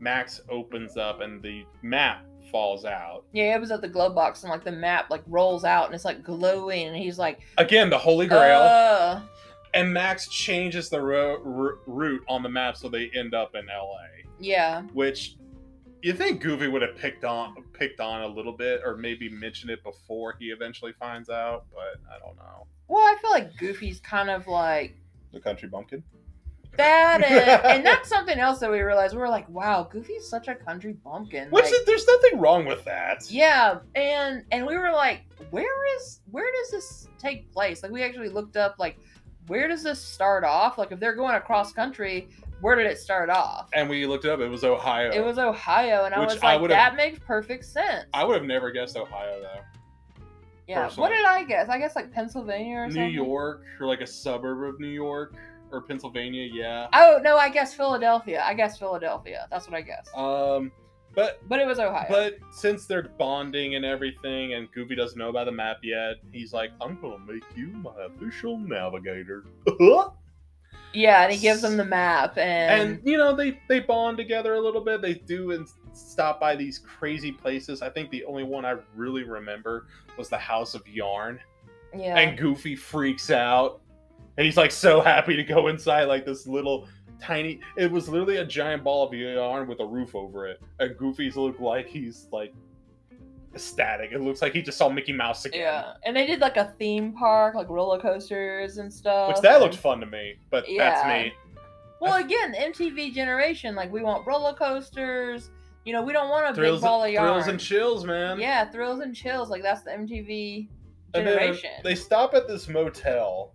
[0.00, 3.24] Max opens up and the map falls out.
[3.32, 5.94] yeah it was at the glove box and like the map like rolls out and
[5.94, 8.60] it's like glowing and he's like Again, the Holy Grail.
[8.60, 9.20] uh,
[9.74, 13.66] and Max changes the ro- r- route on the map so they end up in
[13.66, 13.96] LA,
[14.38, 15.36] yeah which
[16.02, 19.70] you think Goofy would have picked on picked on a little bit or maybe mentioned
[19.70, 22.66] it before he eventually finds out, but I don't know.
[22.88, 24.94] well i feel like goofy's kind of like
[25.32, 26.02] The country bumpkin.
[26.76, 30.48] That and, and that's something else that we realized we were like wow goofy's such
[30.48, 33.30] a country bumpkin Which like, is, there's nothing wrong with that.
[33.30, 37.82] Yeah, and and we were like, where is where does this take place?
[37.82, 38.98] Like we actually looked up like
[39.48, 40.78] where does this start off?
[40.78, 42.28] Like if they're going across country,
[42.60, 43.68] where did it start off?
[43.74, 44.40] And we looked it up.
[44.40, 45.10] It was Ohio.
[45.10, 48.06] It was Ohio, and I was I like, would've- that makes perfect sense.
[48.14, 50.22] I would have never guessed Ohio though.
[50.68, 50.84] yeah.
[50.84, 51.10] personally.
[51.10, 51.68] What did I guess?
[51.68, 53.12] I guess like Pennsylvania or New something.
[53.12, 55.34] York or like a suburb of New York
[55.72, 56.48] or Pennsylvania.
[56.52, 56.88] Yeah.
[56.92, 58.42] Oh no, I guess Philadelphia.
[58.44, 59.46] I guess Philadelphia.
[59.50, 60.08] That's what I guess.
[60.14, 60.70] Um,
[61.14, 62.06] but but it was Ohio.
[62.08, 66.52] But since they're bonding and everything, and Goofy doesn't know about the map yet, he's
[66.52, 69.44] like, "I'm gonna make you my official navigator."
[70.94, 74.54] yeah, and he gives them the map, and, and you know they they bond together
[74.54, 75.02] a little bit.
[75.02, 77.82] They do and stop by these crazy places.
[77.82, 81.40] I think the only one I really remember was the House of Yarn,
[81.94, 83.81] yeah, and Goofy freaks out,
[84.36, 86.88] and he's like so happy to go inside like this little
[87.20, 87.60] tiny.
[87.76, 91.36] It was literally a giant ball of yarn with a roof over it, and Goofy's
[91.36, 92.52] look like he's like
[93.54, 94.12] ecstatic.
[94.12, 95.60] It looks like he just saw Mickey Mouse again.
[95.60, 99.28] yeah, and they did like a theme park, like roller coasters and stuff.
[99.28, 101.32] Which that and- looked fun to me, but that's me.
[102.00, 105.50] Well, again, MTV generation, like we want roller coasters.
[105.84, 107.28] You know, we don't want a Thrills, big ball of yarn.
[107.32, 108.38] thrills and chills, man.
[108.40, 109.50] Yeah, thrills and chills.
[109.50, 110.68] Like that's the MTV
[111.14, 111.70] generation.
[111.84, 113.52] they stop at this motel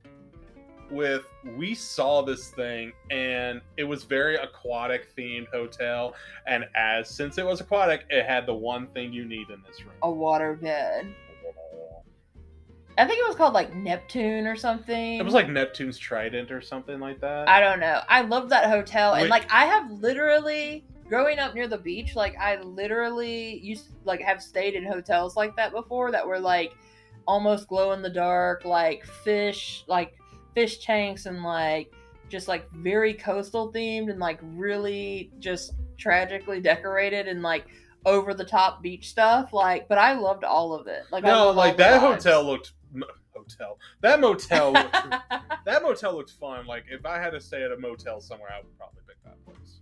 [0.90, 6.16] with we saw this thing and it was very aquatic themed hotel
[6.48, 9.82] and as since it was aquatic it had the one thing you need in this
[9.82, 11.14] room a water bed.
[13.00, 15.20] I think it was called like Neptune or something.
[15.20, 18.02] it was like neptune's trident or something like that I don't know.
[18.10, 22.16] I love that hotel, and like I have literally growing up near the beach.
[22.16, 26.76] Like I literally used like have stayed in hotels like that before that were like
[27.28, 30.16] almost glow in the dark, like fish, like
[30.58, 31.94] fish tanks, and like
[32.30, 37.66] just like very coastal themed and like really just tragically decorated and like
[38.08, 39.54] over the top beach stuff.
[39.54, 41.04] Like, but I loved all of it.
[41.12, 42.74] Like no like that hotel looked
[43.36, 44.94] hotel that motel looked,
[45.66, 48.58] that motel looked fun like if i had to stay at a motel somewhere i
[48.58, 49.82] would probably pick that place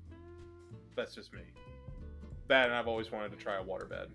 [0.94, 1.40] that's just me
[2.50, 4.08] that and i've always wanted to try a waterbed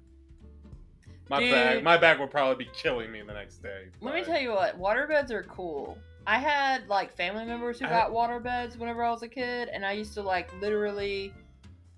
[1.30, 1.52] my Dude.
[1.52, 4.50] back my back would probably be killing me the next day Let me tell you
[4.50, 5.96] what, waterbeds are cool.
[6.30, 9.84] I had like family members who I- got waterbeds whenever I was a kid, and
[9.84, 11.34] I used to like literally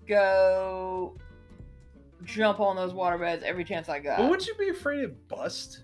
[0.07, 1.15] go
[2.23, 4.17] jump on those water beds every chance I got.
[4.17, 5.81] but would you be afraid of bust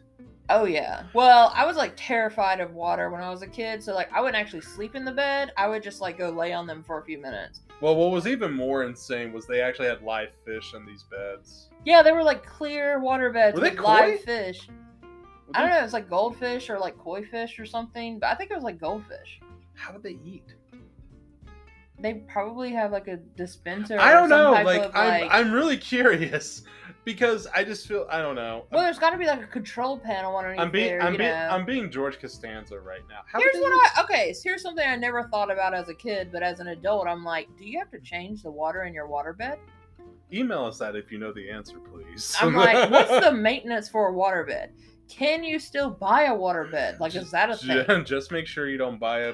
[0.51, 1.03] Oh yeah.
[1.13, 4.19] Well, I was like terrified of water when I was a kid, so like I
[4.19, 5.51] wouldn't actually sleep in the bed.
[5.55, 7.61] I would just like go lay on them for a few minutes.
[7.81, 11.69] well what was even more insane was they actually had live fish in these beds
[11.85, 14.67] Yeah, they were like clear water beds Were they with live fish.
[15.55, 18.35] I don't know, if it's like goldfish or like koi fish or something, but I
[18.35, 19.39] think it was like goldfish.
[19.75, 20.53] how would they eat
[21.99, 23.99] They probably have like a dispenser.
[23.99, 26.63] i don't know like, of, I'm, like- I'm really curious
[27.05, 29.97] because i just feel i don't know Well, there's got to be like a control
[29.97, 31.01] panel underneath i'm being there.
[31.01, 33.71] i'm being i'm being george costanza right now how here's what?
[33.97, 34.33] I okay.
[34.33, 37.23] So here's something I never thought about as a kid, but as an adult, I'm
[37.23, 39.57] like, do you have to change the water in your waterbed?
[40.31, 42.35] Email us that if you know the answer, please.
[42.39, 44.69] I'm like, what's the maintenance for a waterbed?
[45.09, 46.99] Can you still buy a waterbed?
[46.99, 47.83] Like, is that a thing?
[47.87, 49.33] Ju- Just make sure you don't buy a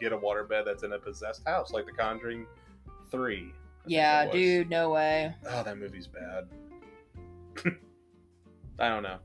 [0.00, 2.46] get a waterbed that's in a possessed house, like The Conjuring
[3.10, 3.52] Three.
[3.86, 5.34] Yeah, dude, no way.
[5.48, 6.46] Oh, that movie's bad.
[8.78, 9.18] I don't know,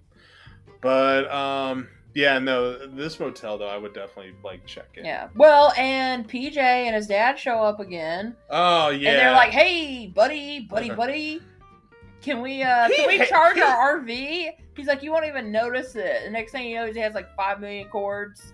[0.81, 5.05] but um, yeah, no, this motel though, I would definitely like check it.
[5.05, 5.27] Yeah.
[5.35, 9.11] Well, and PJ and his dad show up again, Oh yeah.
[9.11, 11.39] and they're like, "Hey, buddy, buddy, buddy,
[12.23, 16.23] can we uh can we charge our RV?" He's like, "You won't even notice it."
[16.25, 18.53] The next thing you know, he has like five million cords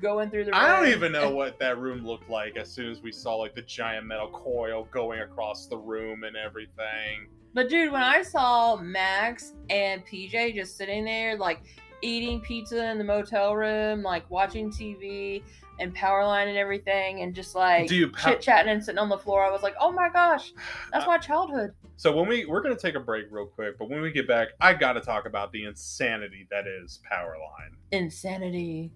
[0.00, 0.52] going through the.
[0.52, 0.60] Room.
[0.60, 3.54] I don't even know what that room looked like as soon as we saw like
[3.54, 7.28] the giant metal coil going across the room and everything.
[7.54, 11.60] But dude, when I saw Max and PJ just sitting there, like
[12.02, 15.42] eating pizza in the motel room, like watching TV
[15.78, 19.18] and power line and everything, and just like Pow- chit chatting and sitting on the
[19.18, 20.52] floor, I was like, oh my gosh,
[20.92, 21.72] that's uh, my childhood.
[21.96, 24.48] So when we we're gonna take a break real quick, but when we get back,
[24.60, 27.74] I gotta talk about the insanity that is Powerline.
[27.92, 28.92] Insanity.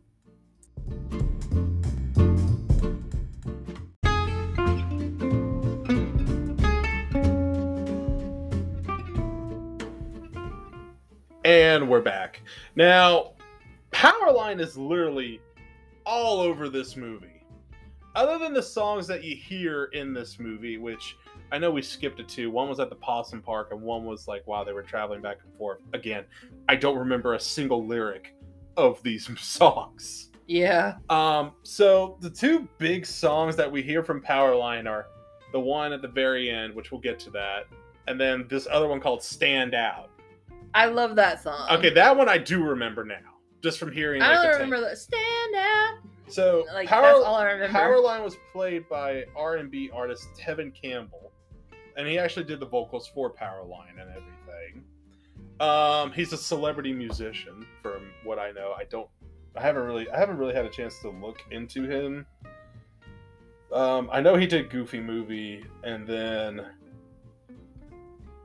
[11.43, 12.43] And we're back.
[12.77, 13.33] Now,
[13.93, 15.41] Powerline is literally
[16.11, 17.45] all over this movie.
[18.17, 21.17] Other than the songs that you hear in this movie, which
[21.53, 22.51] I know we skipped it two.
[22.51, 25.39] One was at the Possum Park, and one was like while they were traveling back
[25.45, 25.79] and forth.
[25.93, 26.25] Again,
[26.69, 28.35] I don't remember a single lyric
[28.77, 30.31] of these songs.
[30.49, 30.97] Yeah.
[31.09, 35.07] Um, so the two big songs that we hear from Powerline are
[35.53, 37.67] the one at the very end, which we'll get to that,
[38.09, 40.11] and then this other one called "Stand Out."
[40.75, 41.69] I love that song.
[41.71, 44.23] Okay, that one I do remember now, just from hearing.
[44.23, 44.99] I don't the remember that.
[44.99, 45.99] Stand out.
[46.29, 47.77] So Like Power, that's all I remember.
[47.77, 51.33] Powerline was played by R and B artist Tevin Campbell,
[51.97, 54.85] and he actually did the vocals for Powerline and everything.
[55.61, 58.73] Um, he's a celebrity musician, from what I know.
[58.79, 59.09] I don't,
[59.57, 62.25] I haven't really, I haven't really had a chance to look into him.
[63.73, 66.67] Um, I know he did Goofy movie, and then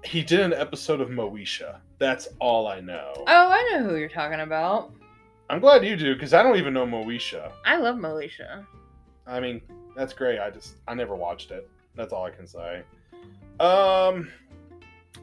[0.03, 1.77] he did an episode of Moesha.
[1.99, 3.13] That's all I know.
[3.15, 4.91] Oh, I know who you're talking about.
[5.49, 7.51] I'm glad you do because I don't even know Moesha.
[7.65, 8.65] I love Moesha.
[9.27, 9.61] I mean,
[9.95, 10.39] that's great.
[10.39, 11.69] I just I never watched it.
[11.95, 12.83] That's all I can say.
[13.59, 14.29] Um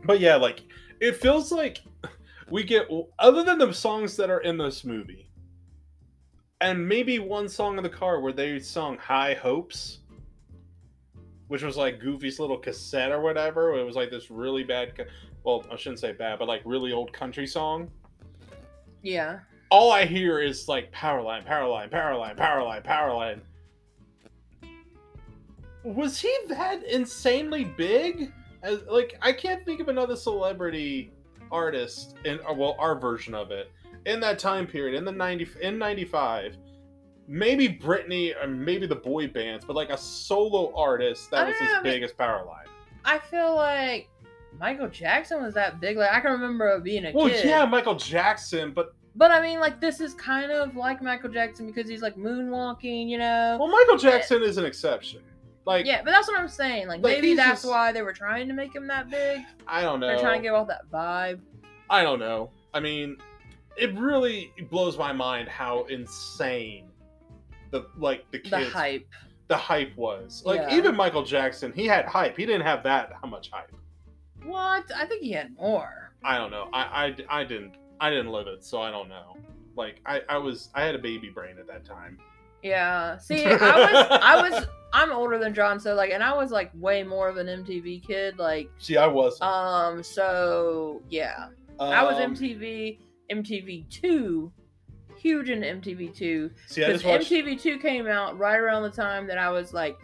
[0.04, 0.60] but yeah, like
[1.00, 1.78] it feels like
[2.50, 5.28] we get other than the songs that are in this movie.
[6.60, 9.98] And maybe one song in the car where they sung High Hopes,
[11.48, 13.76] which was like Goofy's little cassette or whatever.
[13.76, 14.92] It was like this really bad
[15.44, 17.90] well, I shouldn't say bad, but like really old country song
[19.02, 19.40] Yeah.
[19.72, 23.40] All I hear is like Powerline, Powerline, Powerline, Powerline, Powerline.
[25.82, 28.30] Was he that insanely big?
[28.62, 31.10] As, like, I can't think of another celebrity
[31.50, 33.70] artist in uh, well, our version of it
[34.04, 36.56] in that time period in the ninety in ninety five.
[37.26, 41.66] Maybe Britney or maybe the boy bands, but like a solo artist that was know,
[41.66, 42.66] as I mean- big as Powerline.
[43.06, 44.08] I feel like
[44.60, 45.96] Michael Jackson was that big.
[45.96, 47.46] Like I can remember being a Well, kid.
[47.46, 51.66] yeah, Michael Jackson, but But I mean, like this is kind of like Michael Jackson
[51.66, 53.56] because he's like moonwalking, you know.
[53.60, 55.20] well, Michael Jackson is an exception.
[55.64, 56.88] Like, yeah, but that's what I'm saying.
[56.88, 59.42] Like Like, maybe that's just- why they were trying to make him that big.
[59.68, 60.08] I don't know.
[60.08, 61.40] They're trying to give off that vibe.
[61.90, 62.50] I don't know.
[62.74, 63.16] I mean,
[63.76, 66.88] it really blows my mind how insane
[67.70, 69.06] the like the kids The hype.
[69.48, 70.42] the hype was.
[70.44, 70.76] Like Yeah.
[70.76, 72.36] even Michael Jackson, he had hype.
[72.36, 73.70] He didn't have that how much hype.
[74.44, 74.90] What?
[74.96, 76.12] I think he had more.
[76.24, 76.68] I don't know.
[76.72, 79.36] I I, I didn't I didn't live it, so I don't know.
[79.76, 82.18] Like I I was I had a baby brain at that time.
[82.62, 83.16] Yeah.
[83.18, 86.70] See, I was I was I'm older than John, so like and I was like
[86.74, 88.38] way more of an MTV kid.
[88.38, 89.40] Like See, I was.
[89.40, 91.48] um so yeah.
[91.80, 92.98] I was Um, MTV
[93.30, 94.52] MTV two.
[95.16, 96.50] Huge in MTV two.
[96.74, 97.30] Because watched.
[97.30, 99.96] MTV two came out right around the time that I was like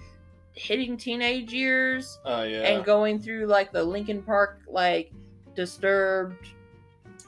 [0.52, 2.62] hitting teenage years Oh yeah.
[2.62, 5.12] and going through like the Linkin Park like
[5.54, 6.48] disturbed,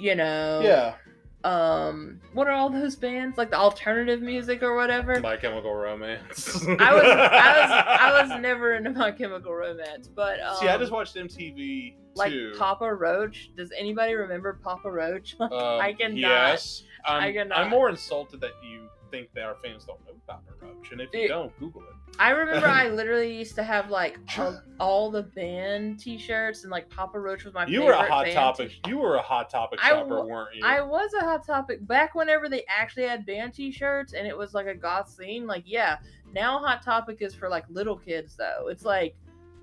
[0.00, 0.60] you know.
[0.62, 0.94] yeah.
[1.42, 3.38] Um what are all those bands?
[3.38, 5.18] Like the alternative music or whatever?
[5.20, 6.54] My Chemical Romance.
[6.66, 10.76] I was I was I was never into my chemical romance, but um, See, I
[10.76, 12.52] just watched MTV like too.
[12.58, 13.50] Papa Roach.
[13.56, 15.34] Does anybody remember Papa Roach?
[15.40, 16.18] Um, I cannot.
[16.18, 17.58] Yes, I'm, I cannot.
[17.58, 21.08] I'm more insulted that you think that our fans don't know Papa Roach, and if
[21.14, 21.28] you Dude.
[21.30, 21.96] don't, Google it.
[22.18, 26.88] I remember I literally used to have like all, all the band T-shirts and like
[26.90, 27.74] Papa Roach was my favorite.
[27.80, 28.68] You were a hot topic.
[28.70, 28.88] t-shirt.
[28.88, 30.62] You were a hot topic I shopper, w- weren't you?
[30.64, 34.52] I was a hot topic back whenever they actually had band T-shirts and it was
[34.52, 35.46] like a goth scene.
[35.46, 35.98] Like yeah,
[36.34, 38.68] now hot topic is for like little kids though.
[38.68, 39.14] It's like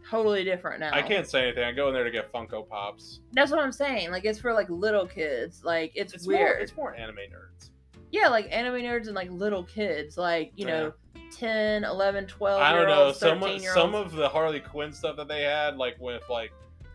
[0.10, 0.92] totally different now.
[0.94, 1.64] I can't say anything.
[1.64, 3.20] I go in there to get Funko Pops.
[3.34, 4.10] That's what I'm saying.
[4.10, 5.64] Like it's for like little kids.
[5.64, 6.40] Like it's, It's weird.
[6.40, 6.54] more.
[6.54, 7.70] It's more anime nerds.
[8.18, 10.94] Yeah, like anime nerds and like little kids, like you oh, know,
[11.32, 13.12] 10, 11, 12 I don't know.
[13.12, 16.52] Some 13 year some of the Harley Quinn stuff that they had, like with like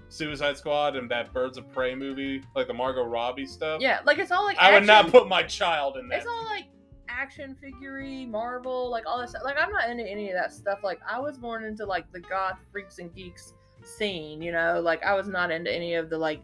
[0.08, 3.80] Suicide Squad and that Birds of Prey movie, like the Margot Robbie stuff.
[3.80, 6.18] Yeah, like it's all like I would not put my child in that.
[6.18, 6.66] It's all like
[7.08, 9.42] action figure Marvel, like all this stuff.
[9.44, 10.80] Like I'm not into any of that stuff.
[10.82, 13.54] Like I was born into like the goth freaks and geeks
[13.84, 14.80] scene, you know.
[14.80, 16.42] Like I was not into any of the like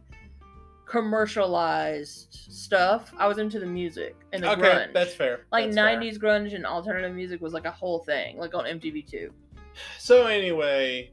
[0.88, 3.12] commercialized stuff.
[3.18, 4.92] I was into the music and the okay, grunge.
[4.94, 5.46] that's fair.
[5.52, 6.00] like That's fair.
[6.00, 9.28] 90s grunge and alternative music was like a whole thing, like on MTV2.
[9.98, 11.10] So anyway,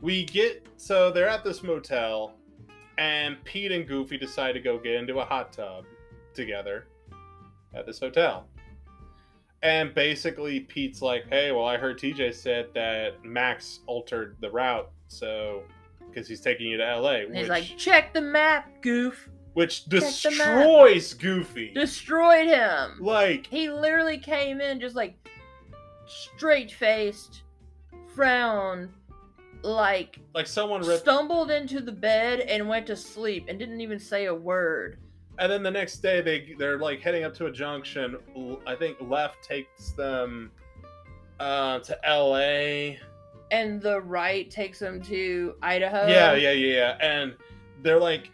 [0.00, 2.34] we get so they're at this motel,
[2.98, 5.84] and Pete and Goofy decide to go get into a hot tub
[6.34, 6.86] together
[7.74, 8.46] at this hotel.
[9.62, 14.90] And basically, Pete's like, "Hey, well, I heard PJ said that Max altered the route,
[15.08, 15.64] so
[16.12, 19.28] because he's taking you to LA, which he's like, check the map, goof.
[19.54, 21.72] which destroys Goofy.
[21.72, 22.96] Destroyed him.
[23.00, 25.16] like, He literally came in just like
[26.06, 27.42] straight faced,
[28.14, 28.90] frowned,
[29.62, 33.98] like like someone ripped stumbled into the bed and went to sleep and didn't even
[33.98, 34.98] say a word.
[35.38, 38.16] And then the next day, they they're like heading up to a junction.
[38.66, 40.50] I think left takes them
[41.38, 42.98] uh, to L.A.
[43.50, 46.06] And the right takes them to Idaho.
[46.06, 46.96] yeah, yeah, yeah, yeah.
[47.00, 47.34] And
[47.82, 48.30] they're like,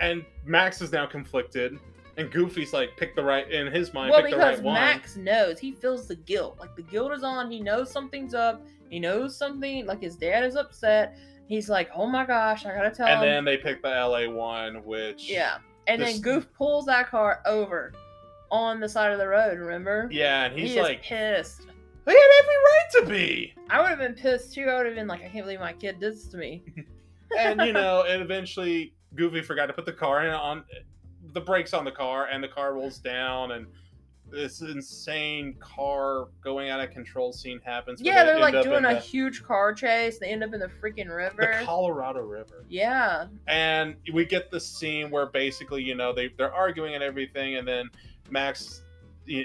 [0.00, 1.78] and Max is now conflicted,
[2.16, 4.74] and Goofy's like, pick the right in his mind, Well, pick the because right one.
[4.74, 6.56] Max knows, he feels the guilt.
[6.58, 7.50] Like the guilt is on.
[7.50, 8.64] He knows something's up.
[8.90, 9.84] He knows something.
[9.86, 11.16] Like his dad is upset.
[11.46, 13.28] He's like, oh my gosh, I gotta tell and him.
[13.28, 14.28] then they pick the L.A.
[14.28, 15.58] one, which Yeah.
[15.86, 17.92] And This- then Goof pulls that car over
[18.50, 20.08] on the side of the road, remember?
[20.10, 21.66] yeah, and he's he like, pissed.
[22.04, 23.54] They had every right to be.
[23.70, 24.64] I would have been pissed too.
[24.64, 26.62] I would have been like, I can't believe my kid did this to me.
[27.38, 30.64] and you know, and eventually Goofy forgot to put the car in on
[31.32, 33.66] the brakes on the car, and the car rolls down, and
[34.30, 38.00] this insane car going out of control scene happens.
[38.00, 40.18] yeah, they they're like doing a the, huge car chase.
[40.18, 41.64] They end up in the freaking river, the.
[41.64, 43.26] Colorado River, yeah.
[43.46, 47.66] and we get the scene where basically, you know, they they're arguing and everything, and
[47.66, 47.90] then
[48.30, 48.82] Max.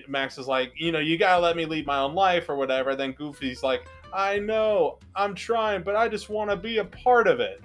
[0.07, 2.95] Max is like, you know, you gotta let me lead my own life or whatever.
[2.95, 7.27] Then Goofy's like, I know, I'm trying, but I just want to be a part
[7.27, 7.61] of it.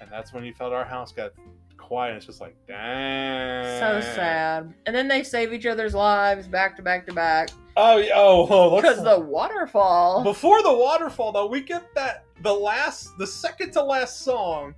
[0.00, 1.32] And that's when you felt our house got
[1.76, 2.16] quiet.
[2.16, 3.80] It's just like, dang.
[3.80, 4.72] So sad.
[4.86, 7.50] And then they save each other's lives back to back to back.
[7.76, 10.22] Oh, yeah, oh, oh Because the waterfall.
[10.22, 14.74] before the waterfall, though, we get that the last, the second to last song.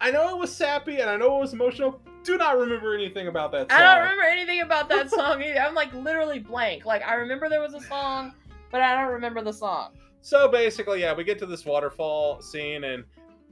[0.00, 2.00] I know it was sappy and I know it was emotional.
[2.24, 3.80] Do not remember anything about that song.
[3.80, 5.60] I don't remember anything about that song either.
[5.60, 6.86] I'm like literally blank.
[6.86, 8.34] Like I remember there was a song,
[8.70, 9.92] but I don't remember the song.
[10.22, 13.04] So basically, yeah, we get to this waterfall scene, and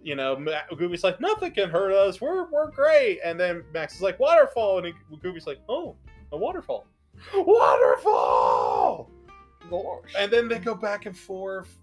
[0.03, 2.21] you know, Ma- Goofy's like, "Nothing can hurt us.
[2.21, 5.97] We're we're great." And then Max is like, "Waterfall," and he, Goofy's like, "Oh,
[6.33, 6.87] a waterfall,
[7.35, 9.11] waterfall."
[9.71, 10.15] Gosh.
[10.19, 11.79] And then they go back and forth.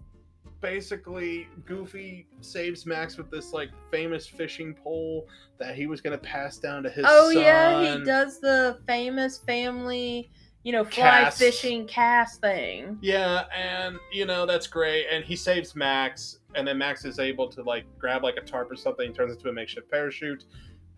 [0.60, 5.26] Basically, Goofy saves Max with this like famous fishing pole
[5.58, 7.42] that he was gonna pass down to his Oh son.
[7.42, 10.30] yeah, he does the famous family,
[10.62, 11.38] you know, fly Cast.
[11.38, 12.98] fishing cast thing.
[13.00, 15.06] Yeah, and you know that's great.
[15.10, 18.70] And he saves Max, and then Max is able to like grab like a tarp
[18.70, 20.44] or something, and turns into a makeshift parachute,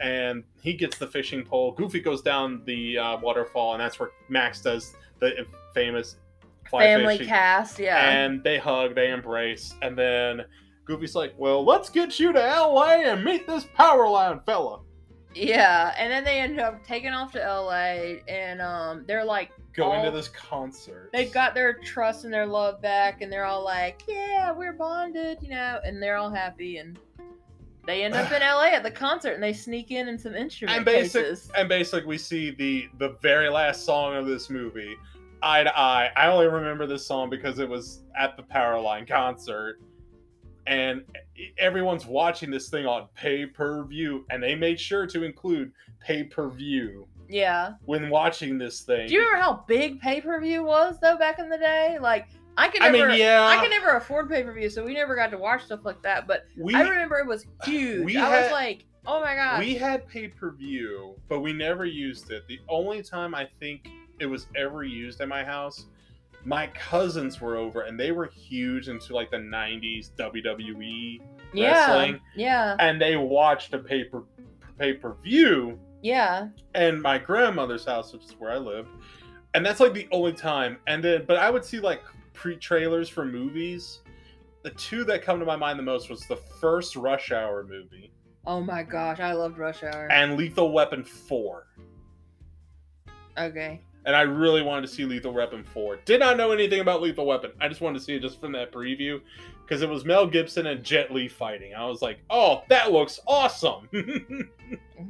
[0.01, 1.70] and he gets the fishing pole.
[1.72, 6.21] Goofy goes down the uh, waterfall, and that's where Max does the famous fly
[6.80, 7.28] family fishing.
[7.28, 8.11] cast, yeah.
[8.11, 10.42] And they hug, they embrace, and then
[10.85, 13.04] Goofy's like, "Well, let's get you to L.A.
[13.04, 14.80] and meet this Powerline fella."
[15.35, 20.00] yeah, and then they end up taking off to LA and um they're like Going
[20.00, 21.08] all- to this concert.
[21.14, 25.38] they've got their trust and their love back and they're all like, Yeah, we're bonded,
[25.40, 26.98] you know, and they're all happy and
[27.87, 30.76] they end up in LA at the concert and they sneak in in some instrument
[30.76, 31.50] and basic cases.
[31.56, 34.96] and basically we see the the very last song of this movie
[35.42, 39.81] eye to eye i only remember this song because it was at the powerline concert
[40.66, 41.02] and
[41.59, 47.73] everyone's watching this thing on pay-per-view and they made sure to include pay-per-view Yeah.
[47.85, 51.38] when watching this thing Do you remember how big pay per view was though back
[51.38, 51.98] in the day?
[52.00, 54.85] Like I could i never mean yeah I could never afford pay per view, so
[54.85, 56.27] we never got to watch stuff like that.
[56.29, 58.14] But we, I remember it was huge.
[58.14, 59.58] I was like, oh my god.
[59.58, 63.88] we had pay-per-view but we never used it the only time i think
[64.23, 65.87] it was ever used in my house
[66.44, 71.20] my cousins were over and they were huge into like the 90s wwe
[71.54, 72.20] yeah, wrestling.
[72.35, 74.25] yeah, and they watched a paper
[74.79, 76.48] pay-per-view yeah.
[76.75, 78.88] And my grandmother's house which is where i lived
[79.54, 82.02] and that's like the only time and then but i would see like
[82.33, 84.00] pre-trailers for movies
[84.62, 88.12] the two that come to my mind the most was the first Rush Hour movie
[88.44, 90.08] Oh my gosh, I loved Rush Hour.
[90.10, 91.66] and Lethal Weapon 4.
[93.38, 93.81] okay.
[94.05, 96.00] And I really wanted to see Lethal Weapon 4.
[96.05, 97.53] Did not know anything about Lethal Weapon.
[97.61, 99.21] I just wanted to see it just from that preview
[99.65, 101.73] because it was Mel Gibson and Jet Li fighting.
[101.75, 103.88] I was like, oh, that looks awesome.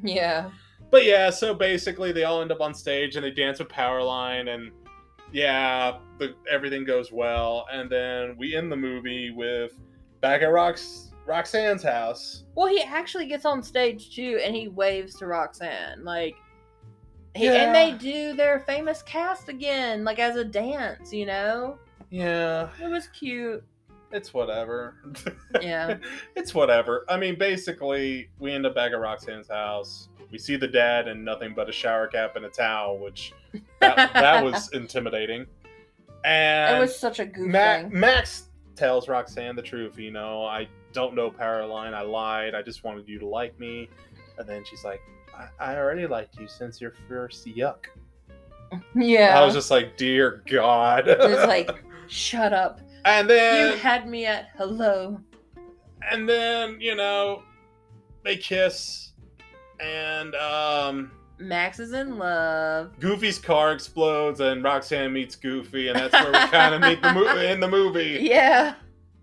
[0.03, 0.51] Yeah.
[0.91, 4.53] But yeah, so basically they all end up on stage and they dance with Powerline
[4.53, 4.73] and
[5.33, 7.67] yeah, the, everything goes well.
[7.73, 9.73] And then we end the movie with
[10.21, 12.45] back at Rox, Roxanne's house.
[12.55, 16.37] Well, he actually gets on stage too, and he waves to Roxanne, like,
[17.35, 17.53] Yeah.
[17.67, 21.13] and they do their famous cast again, like as a dance.
[21.13, 21.79] You know,
[22.11, 23.65] Yeah, it was cute.
[24.11, 24.97] it's whatever.
[25.61, 25.97] Yeah.
[26.37, 27.05] it's whatever.
[27.09, 30.09] I mean, basically, we end up back at Roxanne's house.
[30.31, 33.33] We see the dad and nothing but a shower cap and a towel, which
[33.81, 35.47] that, that was intimidating.
[36.25, 37.91] And it was such a goof Ma- thing.
[37.99, 39.99] Max tells Roxanne the truth.
[39.99, 41.95] You know, I don't know Powerline.
[41.95, 42.55] I lied.
[42.55, 43.89] I just wanted you to like me.
[44.39, 45.01] And then she's like,
[45.37, 47.87] I, I already liked you since your first yuck.
[48.95, 49.39] Yeah.
[49.39, 51.05] I was just like, dear God.
[51.07, 52.81] Just like, shut up.
[53.05, 55.21] and then You had me at hello.
[56.11, 57.43] and then, you know,
[58.25, 59.13] they kiss,
[59.81, 62.93] and um, Max is in love.
[63.01, 67.13] Goofy's car explodes, and Roxanne meets Goofy, and that's where we kind of meet the
[67.13, 68.19] movie in the movie.
[68.23, 68.75] Yeah.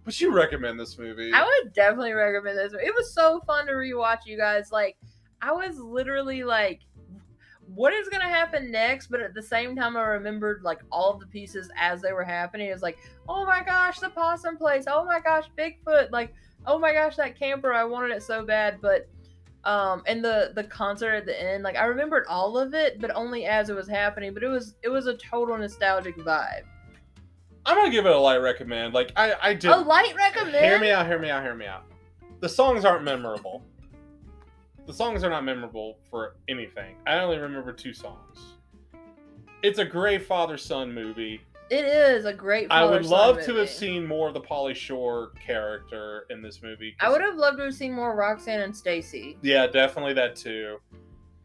[0.05, 1.31] Would you recommend this movie?
[1.31, 2.73] I would definitely recommend this.
[2.73, 4.71] It was so fun to rewatch you guys.
[4.71, 4.97] Like,
[5.41, 6.81] I was literally like,
[7.73, 9.07] what is gonna happen next?
[9.07, 12.23] But at the same time, I remembered like all of the pieces as they were
[12.23, 12.67] happening.
[12.69, 14.85] It was like, oh my gosh, the possum place.
[14.87, 16.11] Oh my gosh, Bigfoot.
[16.11, 16.33] Like,
[16.65, 17.73] oh my gosh, that camper.
[17.73, 18.79] I wanted it so bad.
[18.81, 19.07] But,
[19.65, 23.11] um, and the the concert at the end, like I remembered all of it, but
[23.15, 24.33] only as it was happening.
[24.33, 26.63] But it was it was a total nostalgic vibe.
[27.65, 28.93] I'm gonna give it a light recommend.
[28.93, 29.69] Like I, I did.
[29.69, 30.65] A light recommend.
[30.65, 31.05] Hear me out.
[31.05, 31.43] Hear me out.
[31.43, 31.83] Hear me out.
[32.39, 33.63] The songs aren't memorable.
[34.85, 36.95] The songs are not memorable for anything.
[37.05, 38.55] I only remember two songs.
[39.61, 41.41] It's a great father-son movie.
[41.69, 42.67] It is a great.
[42.71, 46.95] I would love to have seen more of the Pauly Shore character in this movie.
[46.99, 49.37] I would have loved to have seen more Roxanne and Stacy.
[49.43, 50.79] Yeah, definitely that too.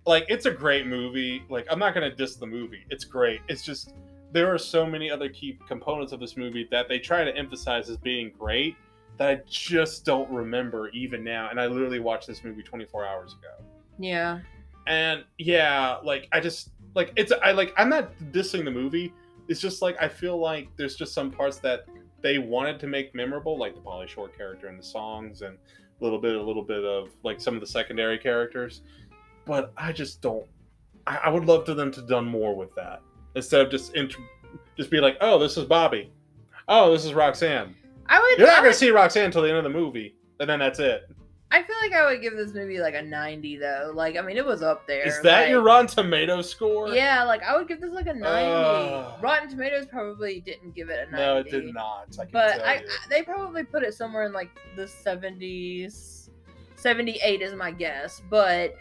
[0.07, 1.45] Like, it's a great movie.
[1.51, 2.87] Like, I'm not gonna diss the movie.
[2.89, 3.41] It's great.
[3.49, 3.93] It's just
[4.33, 7.91] there are so many other key components of this movie that they try to emphasize
[7.91, 8.77] as being great
[9.19, 11.49] that I just don't remember even now.
[11.51, 13.65] And I literally watched this movie 24 hours ago.
[13.99, 14.41] Yeah.
[14.87, 19.13] And yeah, like I just like it's I like I'm not dissing the movie.
[19.49, 21.87] It's just like I feel like there's just some parts that
[22.23, 25.57] they wanted to make memorable, like the Pauly Shore character and the songs and
[26.01, 28.83] a little bit a little bit of like some of the secondary characters.
[29.47, 30.47] But I just don't
[31.07, 33.01] I, I would love to them to done more with that.
[33.37, 34.17] Instead of just int-
[34.77, 36.13] just be like, oh, this is Bobby.
[36.69, 37.75] Oh, this is Roxanne.
[38.09, 38.39] I would.
[38.39, 40.59] You're I, not gonna would- see Roxanne until the end of the movie, and then
[40.59, 41.03] that's it.
[41.51, 43.93] I feel like I would give this movie like a 90 though.
[43.95, 45.07] Like I mean, it was up there.
[45.07, 46.89] Is that like- your Rotten Tomato score?
[46.89, 48.27] Yeah, like I would give this like a 90.
[48.51, 49.23] Ugh.
[49.23, 51.17] Rotten Tomatoes probably didn't give it a 90.
[51.17, 52.09] No, it did not.
[52.21, 52.75] I But I.
[52.75, 56.29] I they probably put it somewhere in like the 70s.
[56.77, 58.75] 78 is my guess, but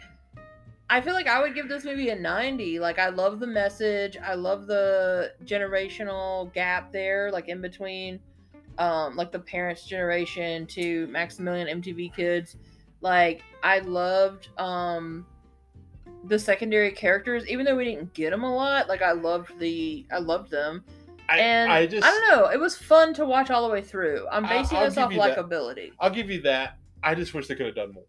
[0.90, 2.80] I feel like I would give this movie a 90.
[2.80, 4.16] Like I love the message.
[4.22, 8.18] I love the generational gap there like in between
[8.78, 12.56] um like the parents generation to Maximilian MTV kids.
[13.00, 15.26] Like I loved um
[16.24, 18.88] the secondary characters even though we didn't get them a lot.
[18.88, 20.84] Like I loved the I loved them.
[21.28, 22.48] I, And I just, I don't know.
[22.50, 24.26] It was fun to watch all the way through.
[24.30, 25.38] I'm basing I'll this off you that.
[25.38, 25.92] likability.
[25.98, 26.76] I'll give you that.
[27.02, 28.04] I just wish they could have done more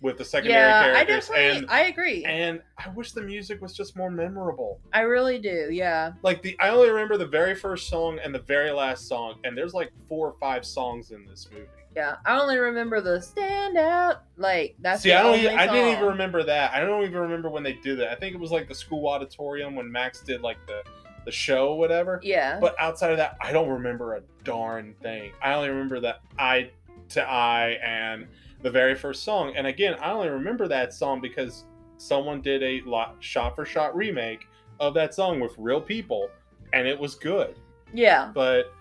[0.00, 1.58] with the secondary Yeah, I characters, definitely.
[1.58, 2.24] and I agree.
[2.24, 4.80] and I wish the music was just more memorable.
[4.92, 5.68] I really do.
[5.72, 6.12] Yeah.
[6.22, 9.56] Like the, I only remember the very first song and the very last song, and
[9.58, 11.66] there's like four or five songs in this movie.
[11.96, 12.16] Yeah.
[12.24, 14.22] I only remember the stand out.
[14.36, 16.72] Like that's See, the I don't, even, I didn't even remember that.
[16.72, 18.12] I don't even remember when they did that.
[18.12, 20.82] I think it was like the school auditorium when Max did like the
[21.24, 22.20] the show, whatever.
[22.22, 22.58] Yeah.
[22.60, 25.32] But outside of that, I don't remember a darn thing.
[25.42, 26.70] I only remember that eye
[27.10, 28.26] to eye and
[28.62, 29.54] the very first song.
[29.56, 31.64] And again, I only remember that song because
[31.96, 34.46] someone did a lot shot for shot remake
[34.80, 36.28] of that song with real people,
[36.72, 37.56] and it was good.
[37.92, 38.30] yeah.
[38.32, 38.72] But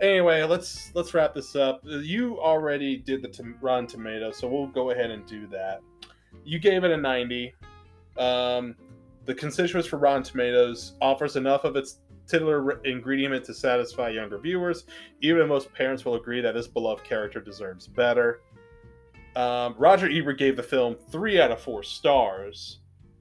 [0.00, 1.82] anyway, let's let's wrap this up.
[1.84, 5.80] You already did the tom- Rotten Tomato, so we'll go ahead and do that.
[6.44, 7.54] You gave it a 90.
[8.18, 8.74] Um,
[9.24, 14.84] the constituents for Rotten Tomatoes offers enough of its titular ingredient to satisfy younger viewers.
[15.20, 18.40] Even most parents will agree that this beloved character deserves better.
[19.36, 22.78] Um, Roger Ebert gave the film three out of four stars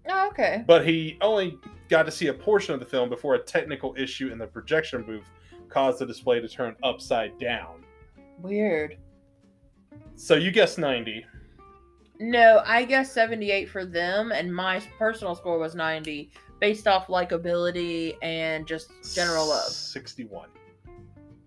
[0.10, 0.64] Oh, okay.
[0.68, 1.58] but he only
[1.90, 5.04] got to see a portion of the film before a technical issue in the projection
[5.04, 5.26] booth
[5.70, 7.84] caused the display to turn upside down.
[8.40, 8.98] Weird.
[10.16, 11.26] So you guessed 90.
[12.20, 18.16] No, I guess 78 for them, and my personal score was 90 based off likability
[18.22, 19.70] and just general love.
[19.72, 20.50] 61.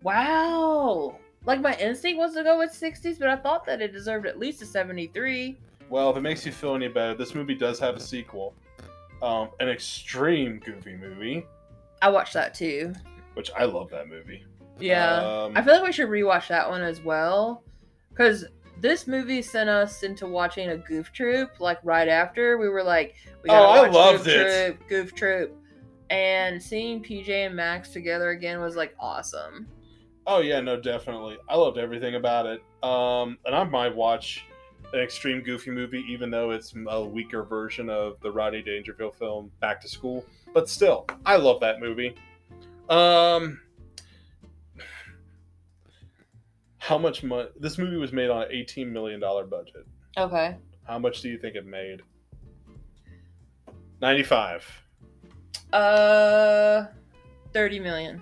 [0.02, 1.18] Wow.
[1.46, 4.38] Like my instinct was to go with 60s, but I thought that it deserved at
[4.38, 5.58] least a 73.
[5.90, 8.54] Well, if it makes you feel any better, this movie does have a sequel.
[9.22, 11.46] Um, an extreme goofy movie,
[12.02, 12.92] I watched that too.
[13.34, 14.44] which I love that movie.
[14.78, 15.16] Yeah.
[15.44, 17.62] Um, I feel like we should rewatch that one as well.
[18.10, 18.44] Because
[18.80, 22.58] this movie sent us into watching a Goof Troop, like right after.
[22.58, 24.66] We were like, we Oh, I loved Goof it.
[24.78, 25.56] Troop, Goof Troop.
[26.10, 29.66] And seeing PJ and Max together again was like awesome.
[30.26, 31.36] Oh yeah, no, definitely.
[31.48, 32.62] I loved everything about it.
[32.82, 34.44] Um, and I might watch
[34.92, 39.50] an extreme goofy movie, even though it's a weaker version of the Rodney Dangerfield film
[39.60, 40.24] Back to School.
[40.54, 42.14] But still, I love that movie.
[42.88, 43.60] Um,
[46.78, 47.48] how much money?
[47.58, 49.86] This movie was made on an eighteen million dollar budget.
[50.16, 50.56] Okay.
[50.86, 52.02] How much do you think it made?
[54.00, 54.64] Ninety-five.
[55.72, 56.86] Uh,
[57.52, 58.20] 30 million.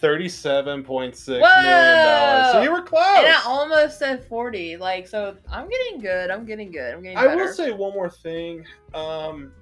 [0.00, 1.62] Thirty-seven point six Whoa!
[1.62, 2.52] million dollars.
[2.52, 3.18] So you were close.
[3.18, 4.78] And I almost said 40.
[4.78, 6.30] Like, so I'm getting good.
[6.30, 6.94] I'm getting good.
[6.94, 8.64] I'm getting I will say one more thing.
[8.94, 9.52] Um,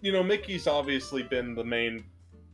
[0.00, 2.04] you know, Mickey's obviously been the main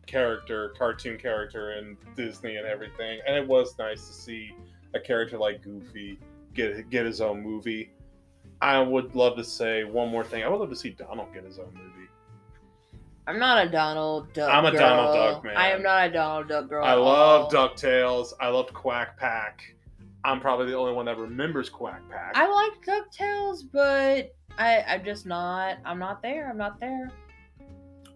[0.06, 4.54] character, cartoon character in Disney and everything, and it was nice to see
[4.94, 6.18] a character like Goofy
[6.54, 7.92] get get his own movie.
[8.60, 10.44] I would love to say one more thing.
[10.44, 12.08] I would love to see Donald get his own movie.
[13.26, 14.80] I'm not a Donald Duck I'm a girl.
[14.80, 15.56] Donald Duck man.
[15.56, 16.84] I am not a Donald Duck girl.
[16.84, 17.52] I love.
[17.52, 18.32] Ducktales.
[18.40, 19.74] I loved Quack Pack.
[20.24, 22.32] I'm probably the only one that remembers Quack Pack.
[22.36, 25.78] I like DuckTales, but I, I'm just not.
[25.84, 26.48] I'm not there.
[26.50, 27.10] I'm not there.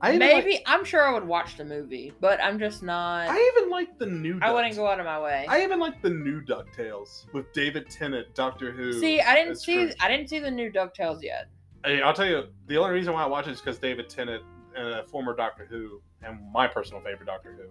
[0.01, 3.29] I even like- Maybe I'm sure I would watch the movie, but I'm just not.
[3.29, 4.39] I even like the new.
[4.43, 5.47] I wouldn't go out of my way.
[5.49, 8.93] I even like the new Ducktales with David Tennant, Doctor Who.
[8.93, 9.87] see, I didn't see.
[9.87, 9.97] Scrooge.
[10.01, 11.47] I didn't see the new Ducktales yet.
[11.85, 14.43] Hey, I'll tell you, the only reason why I watch it is because David Tennant,
[14.77, 17.69] uh, former Doctor Who, and my personal favorite Doctor Who,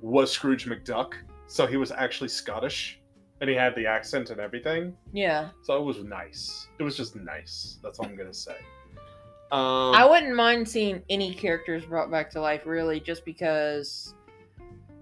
[0.00, 1.14] was Scrooge McDuck.
[1.46, 3.00] So he was actually Scottish,
[3.40, 4.96] and he had the accent and everything.
[5.12, 6.68] Yeah, So it was nice.
[6.78, 7.78] It was just nice.
[7.82, 8.56] That's all I'm gonna say.
[9.52, 14.14] Um, I wouldn't mind seeing any characters brought back to life, really, just because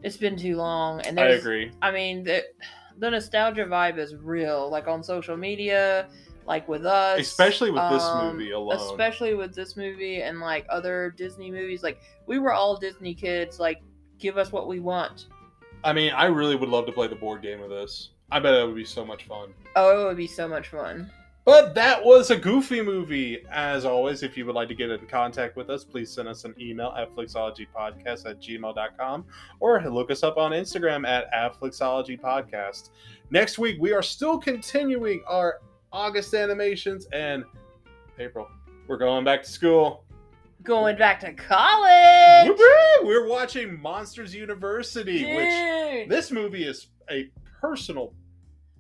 [0.03, 1.01] it's been too long.
[1.01, 1.73] And I agree.
[1.81, 2.45] I mean, the,
[2.99, 4.69] the nostalgia vibe is real.
[4.71, 6.09] Like on social media,
[6.47, 8.77] like with us, Especially with this um, movie alone.
[8.77, 11.83] Especially with this movie and like other Disney movies.
[11.83, 13.59] Like we were all Disney kids.
[13.59, 13.83] Like
[14.19, 15.27] give us what we want.
[15.83, 18.11] I mean, I really would love to play the board game of this.
[18.31, 19.53] I bet it would be so much fun.
[19.77, 21.11] Oh, it would be so much fun.
[21.45, 23.45] But that was a goofy movie.
[23.51, 26.47] As always, if you would like to get in contact with us, please send us
[26.47, 29.27] an email at flixologypodcast at gmail.com
[29.61, 32.91] or look us up on Instagram at, at flixologypodcast.
[33.31, 35.61] Next week, we are still continuing our
[35.95, 37.45] August animations and
[38.19, 38.49] April.
[38.89, 40.05] We're going back to school.
[40.65, 42.59] Going back to college.
[43.05, 47.31] We're watching Monsters University, which this movie is a
[47.61, 48.13] personal.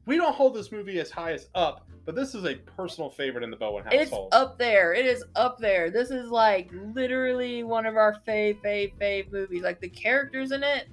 [0.07, 3.45] We don't hold this movie as high as up, but this is a personal favorite
[3.45, 4.29] in the Bowen household.
[4.29, 4.93] It's up there.
[4.93, 5.91] It is up there.
[5.91, 9.63] This is like literally one of our fave, fave, fave movies.
[9.63, 10.89] Like the characters in it,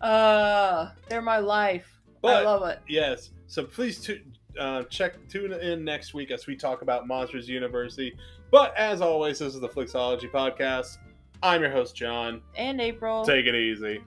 [0.00, 1.90] uh, they're my life.
[2.22, 2.80] I love it.
[2.88, 3.30] Yes.
[3.48, 4.22] So please tu-
[4.58, 8.16] uh, check tune in next week as we talk about Monsters University.
[8.50, 10.98] But as always, this is the Flicks-ology podcast.
[11.42, 12.40] I'm your host John.
[12.56, 13.24] And April.
[13.24, 14.00] Take it easy.